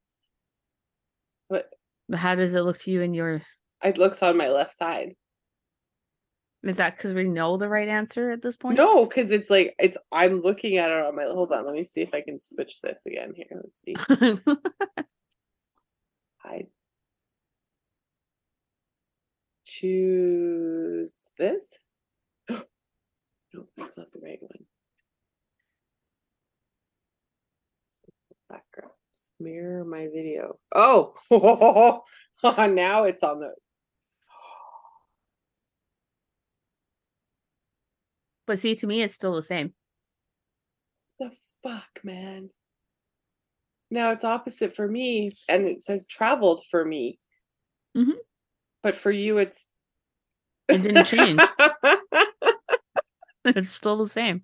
[1.49, 1.71] But
[2.09, 3.43] But how does it look to you in your?
[3.85, 5.15] it looks on my left side.
[6.65, 8.79] Is that because we know the right answer at this point?
[8.79, 9.97] No, because it's like it's.
[10.11, 11.23] I'm looking at it on my.
[11.23, 13.47] Hold on, let me see if I can switch this again here.
[13.53, 13.95] Let's see.
[16.45, 16.67] I
[19.65, 21.79] Choose this.
[23.55, 24.65] No, that's not the right one.
[28.49, 28.95] Backgrounds.
[29.41, 30.59] Mirror my video.
[30.75, 31.15] Oh,
[32.69, 33.53] now it's on the.
[38.47, 39.73] but see, to me, it's still the same.
[41.19, 41.31] The
[41.63, 42.51] fuck, man.
[43.91, 47.19] Now it's opposite for me, and it says traveled for me.
[47.97, 48.17] Mhm.
[48.83, 49.67] But for you, it's.
[50.69, 51.41] It didn't change.
[53.57, 54.43] it's still the same.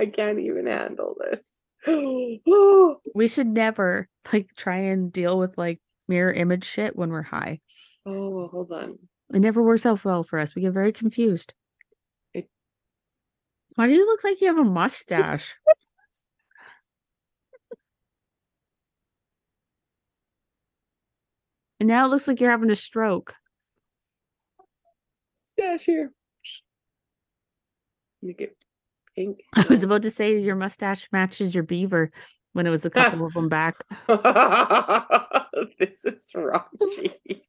[0.00, 1.40] I can't even handle this.
[3.14, 7.60] We should never like try and deal with like mirror image shit when we're high.
[8.06, 8.98] oh, hold on.
[9.32, 10.54] It never works out well for us.
[10.54, 11.52] We get very confused.
[12.32, 12.48] It-
[13.74, 15.54] Why do you look like you have a mustache?
[21.80, 23.34] and now it looks like you're having a stroke.
[25.58, 26.12] Dash here.
[28.24, 28.56] Make it
[29.14, 29.44] pink.
[29.54, 32.10] I was about to say your mustache matches your beaver
[32.54, 33.76] when it was a couple of them back.
[35.78, 37.14] this is raunchy.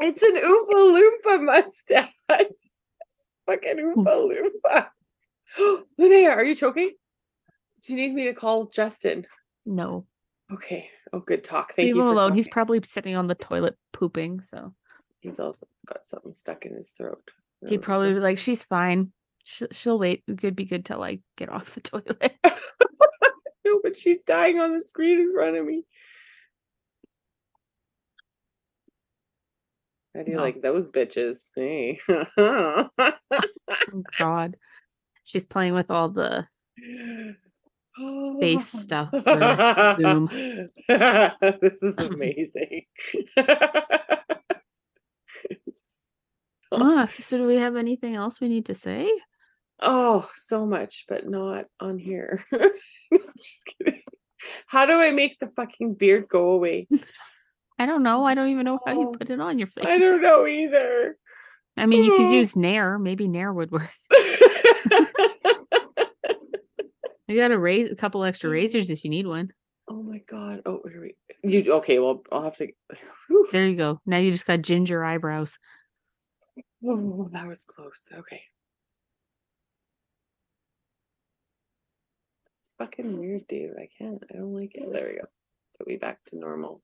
[0.00, 2.12] it's an Oompa Loompa mustache.
[3.46, 4.30] Fucking Oompa mm.
[4.30, 4.88] Loompa.
[5.98, 6.90] Linnea, are you choking?
[7.82, 9.24] Do you need me to call Justin?
[9.64, 10.04] No.
[10.52, 10.90] Okay.
[11.14, 11.72] Oh, good talk.
[11.72, 12.02] Thank Leave you.
[12.02, 12.34] him for alone.
[12.34, 14.74] He's probably sitting on the toilet pooping, so
[15.24, 17.30] He's also got something stuck in his throat.
[17.68, 19.12] He'd probably be like, "She's fine.
[19.44, 20.22] She'll, she'll wait.
[20.26, 22.34] It could be good till I get off the toilet."
[23.66, 25.86] No, but she's dying on the screen in front of me.
[30.14, 30.42] How do you No.
[30.42, 31.46] like those bitches?
[31.56, 31.98] Hey.
[32.36, 32.90] oh
[34.18, 34.56] God,
[35.24, 36.46] she's playing with all the
[38.38, 39.08] face stuff.
[41.50, 42.84] This is amazing.
[46.82, 49.10] Ah, so, do we have anything else we need to say?
[49.80, 52.44] oh, so much, but not on here.
[52.52, 52.70] I'm
[53.38, 54.00] just kidding.
[54.66, 56.86] How do I make the fucking beard go away?
[57.78, 58.24] I don't know.
[58.24, 59.84] I don't even know how you Oh, put it on your face.
[59.86, 61.16] I don't know either.
[61.76, 62.32] I mean, you could Oh.
[62.40, 62.98] use Nair.
[63.00, 63.90] Maybe Nair would work.
[67.26, 69.50] You got to raise a couple extra razors if you need one.
[69.88, 70.60] oh my god.
[70.66, 71.00] Oh, here
[71.42, 71.50] we.
[71.62, 71.98] You okay?
[71.98, 72.68] Well, I'll have to.
[73.28, 73.48] Whew.
[73.50, 74.00] There you go.
[74.06, 75.58] Now you just got ginger eyebrows.
[76.86, 78.08] Oh, that was close.
[78.12, 78.42] Okay.
[82.60, 83.76] It's fucking weird, David.
[83.78, 84.22] I can't.
[84.30, 84.92] I don't like it.
[84.92, 85.26] There we go.
[85.78, 86.82] Put me back to normal.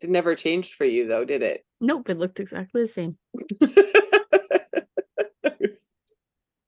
[0.00, 1.64] It never changed for you though, did it?
[1.80, 3.18] Nope, it looked exactly the same.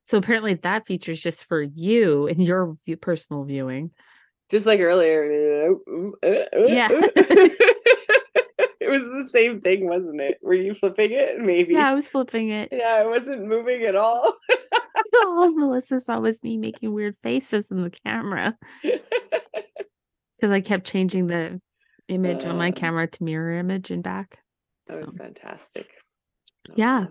[0.09, 3.91] So apparently that feature is just for you and your personal viewing.
[4.51, 5.77] Just like earlier.
[6.23, 6.89] Yeah.
[8.89, 10.39] it was the same thing, wasn't it?
[10.43, 11.39] Were you flipping it?
[11.39, 11.75] Maybe.
[11.75, 12.71] Yeah, I was flipping it.
[12.73, 14.35] Yeah, I wasn't moving at all.
[15.15, 20.87] So all Melissa saw was me making weird faces in the camera because I kept
[20.87, 21.61] changing the
[22.09, 22.73] image on my Uh.
[22.73, 24.39] camera to mirror image and back.
[24.89, 25.89] That was So, fantastic.
[26.75, 27.07] yeah.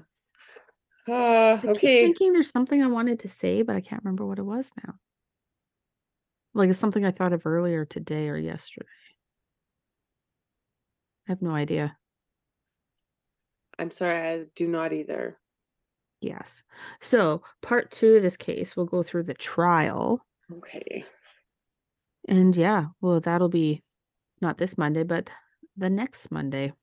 [1.07, 2.03] Uh, okay.
[2.03, 4.95] thinking there's something I wanted to say, but I can't remember what it was now.
[6.53, 8.85] Like it's something I thought of earlier today or yesterday.
[11.27, 11.97] I have no idea.
[13.77, 15.37] I'm sorry, I do not either.
[16.21, 16.63] Yes.
[17.01, 20.25] So part two of this case, we'll go through the trial.
[20.51, 21.05] Okay.
[22.27, 23.83] And yeah, well, that'll be
[24.41, 25.29] not this Monday, but
[25.75, 26.73] the next Monday.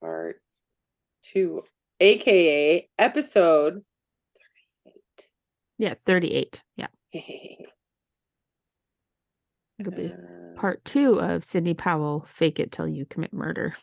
[0.00, 0.40] Part
[1.22, 1.62] two,
[2.00, 3.82] aka episode
[4.84, 5.28] 38.
[5.78, 6.62] Yeah, 38.
[6.76, 6.86] Yeah.
[9.84, 9.88] 38.
[9.88, 13.74] It'll be Uh, part two of Sydney Powell, Fake It Till You Commit Murder.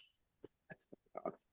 [0.70, 0.86] that's
[1.16, 1.46] dogs.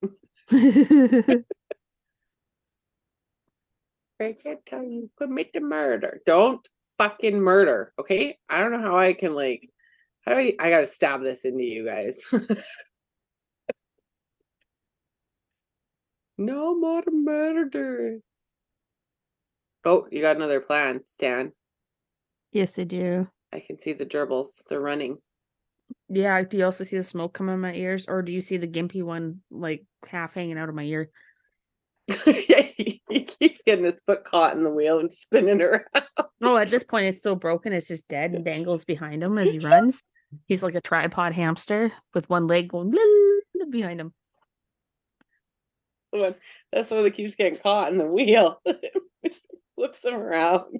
[4.19, 6.21] Break it till you commit the murder.
[6.25, 6.67] Don't
[6.97, 8.37] fucking murder, okay?
[8.49, 9.69] I don't know how I can like.
[10.21, 10.55] How do I?
[10.59, 12.21] I gotta stab this into you guys.
[16.37, 18.19] no more murder.
[19.85, 21.53] Oh, you got another plan, Stan.
[22.51, 23.27] yes, I do.
[23.57, 24.61] I can see the gerbils.
[24.69, 25.17] They're running.
[26.09, 28.05] Yeah, do you also see the smoke come in my ears?
[28.07, 31.09] Or do you see the gimpy one like half hanging out of my ear?
[32.07, 35.83] yeah, he, he keeps getting his foot caught in the wheel and spinning around.
[36.41, 39.49] Oh, at this point it's so broken it's just dead and dangles behind him as
[39.49, 40.03] he runs.
[40.45, 42.93] He's like a tripod hamster with one leg going
[43.69, 44.13] behind him.
[46.11, 46.35] One-
[46.71, 48.61] That's the one that keeps getting caught in the wheel.
[49.75, 50.79] Flips him around.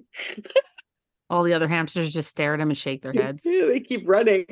[1.30, 3.42] All the other hamsters just stare at him and shake their heads.
[3.44, 4.46] they keep running.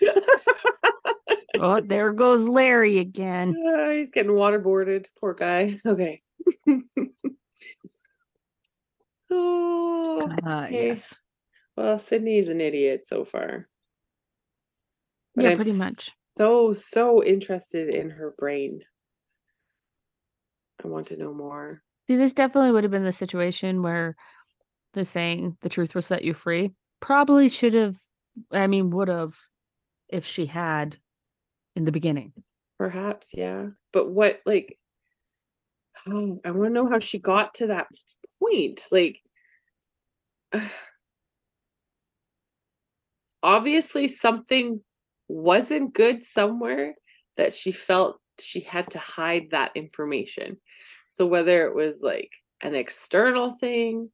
[1.58, 3.54] oh, there goes Larry again.
[3.76, 5.06] Ah, he's getting waterboarded.
[5.20, 5.78] Poor guy.
[5.86, 6.22] Okay.
[9.30, 10.88] oh, Uh, okay.
[10.88, 11.14] yes.
[11.76, 13.68] well, Sydney's an idiot so far.
[15.34, 16.12] But Yeah, I'm pretty much.
[16.36, 18.80] So, so interested in her brain.
[20.84, 21.82] I want to know more.
[22.06, 24.16] See, this definitely would have been the situation where
[24.94, 27.96] the saying the truth will set you free probably should have,
[28.50, 29.34] I mean, would have
[30.08, 30.96] if she had
[31.76, 32.32] in the beginning.
[32.78, 33.66] Perhaps, yeah.
[33.92, 34.78] But what, like,
[36.06, 37.88] oh, I want to know how she got to that
[38.42, 38.84] point.
[38.90, 39.20] Like,
[43.42, 44.80] obviously, something
[45.28, 46.94] wasn't good somewhere
[47.36, 50.58] that she felt she had to hide that information.
[51.08, 52.30] So, whether it was like
[52.62, 54.10] an external thing,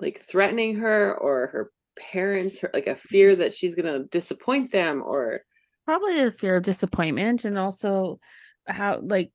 [0.00, 4.72] like threatening her, or her parents, her, like a fear that she's going to disappoint
[4.72, 5.42] them, or
[5.86, 8.20] Probably a fear of disappointment and also
[8.66, 9.32] how, like,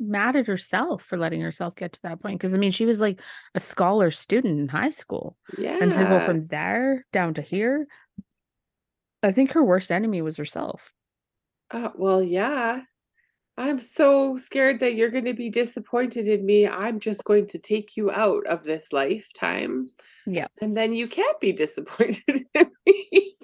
[0.00, 2.38] mad at herself for letting herself get to that point.
[2.38, 3.20] Because, I mean, she was like
[3.54, 5.36] a scholar student in high school.
[5.58, 5.78] yeah.
[5.80, 7.86] And to go from there down to here,
[9.22, 10.92] I think her worst enemy was herself.
[11.70, 12.82] Uh, well, yeah.
[13.56, 16.66] I'm so scared that you're going to be disappointed in me.
[16.66, 19.88] I'm just going to take you out of this lifetime.
[20.26, 20.48] Yeah.
[20.60, 23.36] And then you can't be disappointed in me.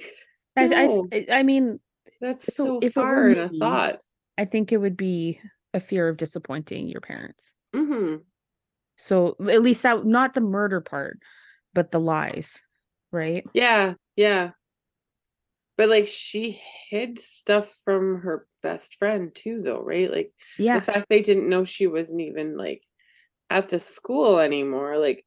[0.56, 1.06] I, No.
[1.12, 1.78] I, I mean,
[2.20, 4.00] That's so were far in a thought.
[4.36, 5.40] I think it would be
[5.72, 7.54] a fear of disappointing your parents.
[7.72, 8.16] hmm
[8.96, 11.18] So at least that, not the murder part,
[11.72, 12.61] but the lies,
[13.12, 13.44] right?
[13.54, 14.50] Yeah, yeah.
[15.81, 16.61] But like she
[16.91, 20.12] hid stuff from her best friend too, though, right?
[20.12, 20.78] Like Yeah.
[20.78, 22.83] the fact they didn't know she wasn't even like
[23.49, 24.99] at the school anymore.
[24.99, 25.24] Like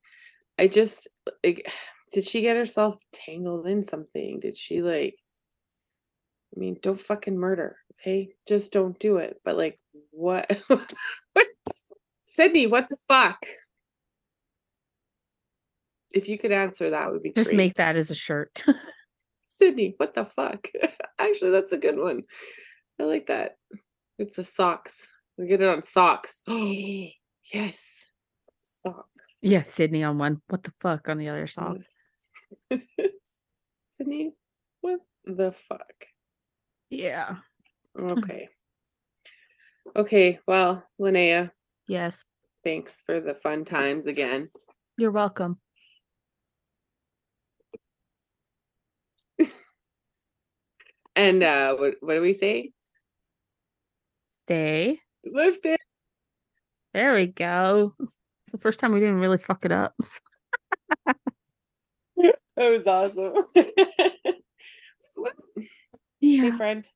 [0.59, 1.07] I just
[1.43, 1.67] like
[2.11, 4.41] did she get herself tangled in something?
[4.41, 5.15] Did she like
[6.55, 8.29] I mean, don't fucking murder, okay?
[8.47, 9.41] Just don't do it.
[9.43, 9.79] But like
[10.11, 11.47] what what
[12.25, 13.43] Sydney, what the fuck?
[16.13, 17.57] If you could answer that would be Just great.
[17.57, 18.63] make that as a shirt.
[19.57, 20.67] Sydney, what the fuck?
[21.19, 22.23] Actually, that's a good one.
[22.99, 23.57] I like that.
[24.17, 25.07] It's the socks.
[25.37, 26.41] We get it on socks.
[26.47, 26.71] Oh,
[27.53, 28.05] yes.
[28.85, 29.07] Socks.
[29.41, 30.41] yeah, Sydney on one.
[30.47, 31.77] What the fuck on the other sock?
[32.69, 32.81] yes.
[33.97, 34.33] Sydney,
[34.81, 36.07] what the fuck?
[36.89, 37.37] Yeah.
[37.95, 38.09] Hmm.
[38.11, 38.49] Okay.
[39.95, 41.51] Okay, well, Linnea,
[41.87, 42.25] Yes.
[42.63, 44.49] thanks for the fun times again.
[44.97, 45.59] You're welcome.
[51.15, 52.71] And uh what what do we say?
[54.41, 54.99] Stay.
[55.25, 55.79] Lift it.
[56.93, 57.93] There we go.
[57.99, 59.95] It's the first time we didn't really fuck it up.
[62.55, 63.33] That was awesome.
[66.21, 66.87] hey friend.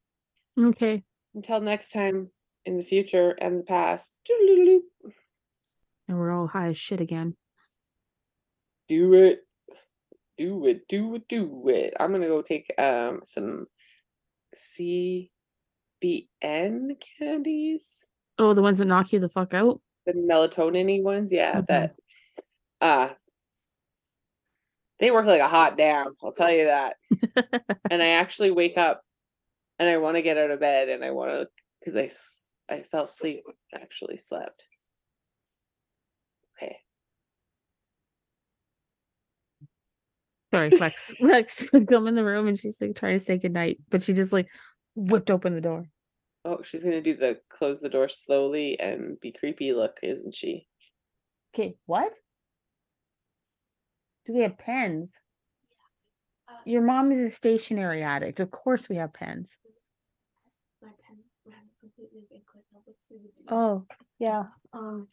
[0.57, 1.03] Okay.
[1.33, 2.29] Until next time
[2.65, 4.13] in the future and the past.
[6.07, 7.35] And we're all high as shit again.
[8.87, 9.39] Do it.
[10.37, 10.87] Do it.
[10.87, 11.27] Do it.
[11.27, 11.95] Do it.
[11.99, 13.65] I'm gonna go take um some
[14.55, 15.29] CBN
[17.19, 18.05] candies.
[18.39, 19.81] Oh, the ones that knock you the fuck out?
[20.05, 21.67] The melatonin ones, yeah, Mhm.
[21.67, 21.95] that
[22.81, 23.13] uh
[24.99, 26.97] they work like a hot damn, I'll tell you that.
[27.91, 29.03] and I actually wake up
[29.79, 32.09] and I want to get out of bed and I want to because I
[32.73, 33.43] I fell asleep
[33.73, 34.67] actually slept.
[36.57, 36.77] Okay.
[40.57, 41.13] Sorry, Lex.
[41.19, 44.13] Lex would come in the room and she's like trying to say goodnight, but she
[44.13, 44.47] just like
[44.95, 45.85] whipped open the door.
[46.45, 50.65] Oh, she's gonna do the close the door slowly and be creepy look, isn't she?
[51.53, 52.11] Okay, what?
[54.25, 55.11] Do we have pens?
[56.65, 58.39] Your mom is a stationery addict.
[58.39, 59.59] Of course we have pens.
[63.47, 63.85] Oh,
[64.17, 64.45] yeah.
[64.73, 65.07] Um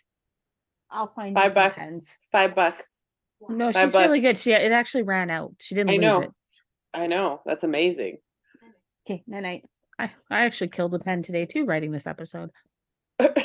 [0.90, 1.74] I'll find you Five bucks.
[1.76, 2.18] pens.
[2.32, 2.93] Five bucks.
[3.48, 4.38] No, Five she's really good.
[4.38, 5.54] She it actually ran out.
[5.60, 6.20] She didn't I lose know.
[6.22, 6.30] it.
[6.92, 7.42] I know.
[7.44, 8.18] That's amazing.
[9.06, 9.64] Okay, night night.
[9.98, 12.50] I, I actually killed a pen today too, writing this episode.
[13.18, 13.44] it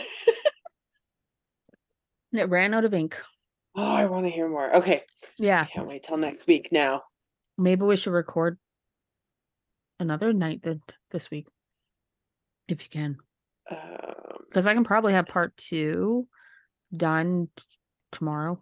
[2.32, 3.18] ran out of ink.
[3.76, 4.76] Oh, I want to hear more.
[4.78, 5.04] Okay.
[5.38, 5.62] Yeah.
[5.62, 7.04] I Can't wait till next week now.
[7.58, 8.58] Maybe we should record
[10.00, 10.80] another night that
[11.12, 11.48] this week.
[12.68, 13.18] If you can.
[13.70, 16.28] Um, Because I can probably have part two
[16.96, 17.64] done t-
[18.12, 18.62] tomorrow.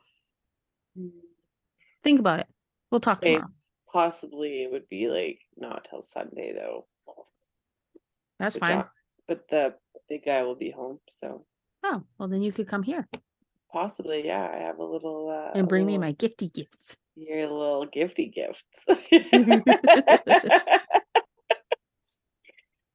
[2.08, 2.48] Think about it.
[2.90, 3.34] We'll talk Okay.
[3.34, 3.52] tomorrow.
[3.92, 6.88] possibly it would be like not till Sunday though.
[8.40, 8.86] That's The fine.
[9.28, 9.76] But the
[10.08, 11.46] big guy will be home, so
[11.84, 13.08] Oh, well then you could come here
[13.74, 14.50] possibly, yeah.
[14.52, 16.96] I have a little uh, and bring me my gifty gifts.
[17.16, 18.64] your little gifty gifts.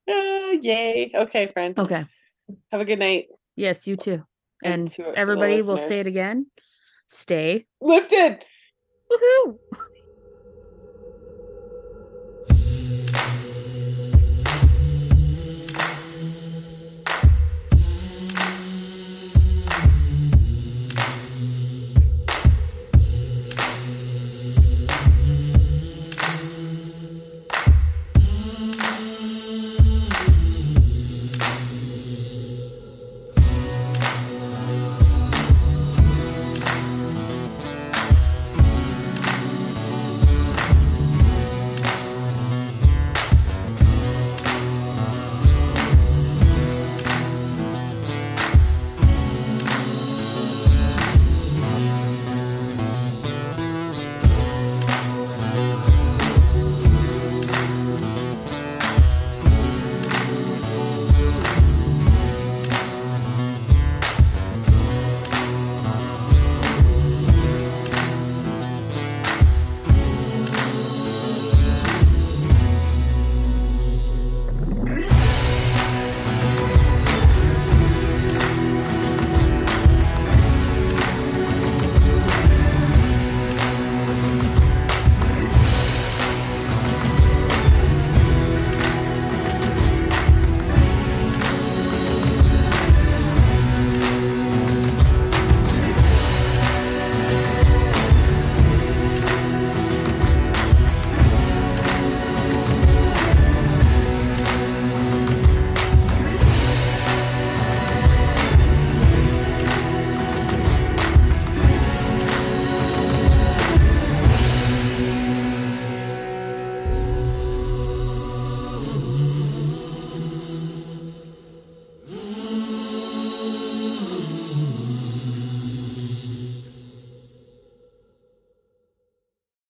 [0.09, 1.11] Ah, yay.
[1.15, 1.79] Okay, friend.
[1.79, 2.05] Okay.
[2.71, 3.27] Have a good night.
[3.57, 4.25] Yes, you too.
[4.65, 6.47] And And everybody will say it again.
[7.09, 7.67] Stay.
[7.81, 8.45] Lifted.
[9.13, 9.59] Woohoo!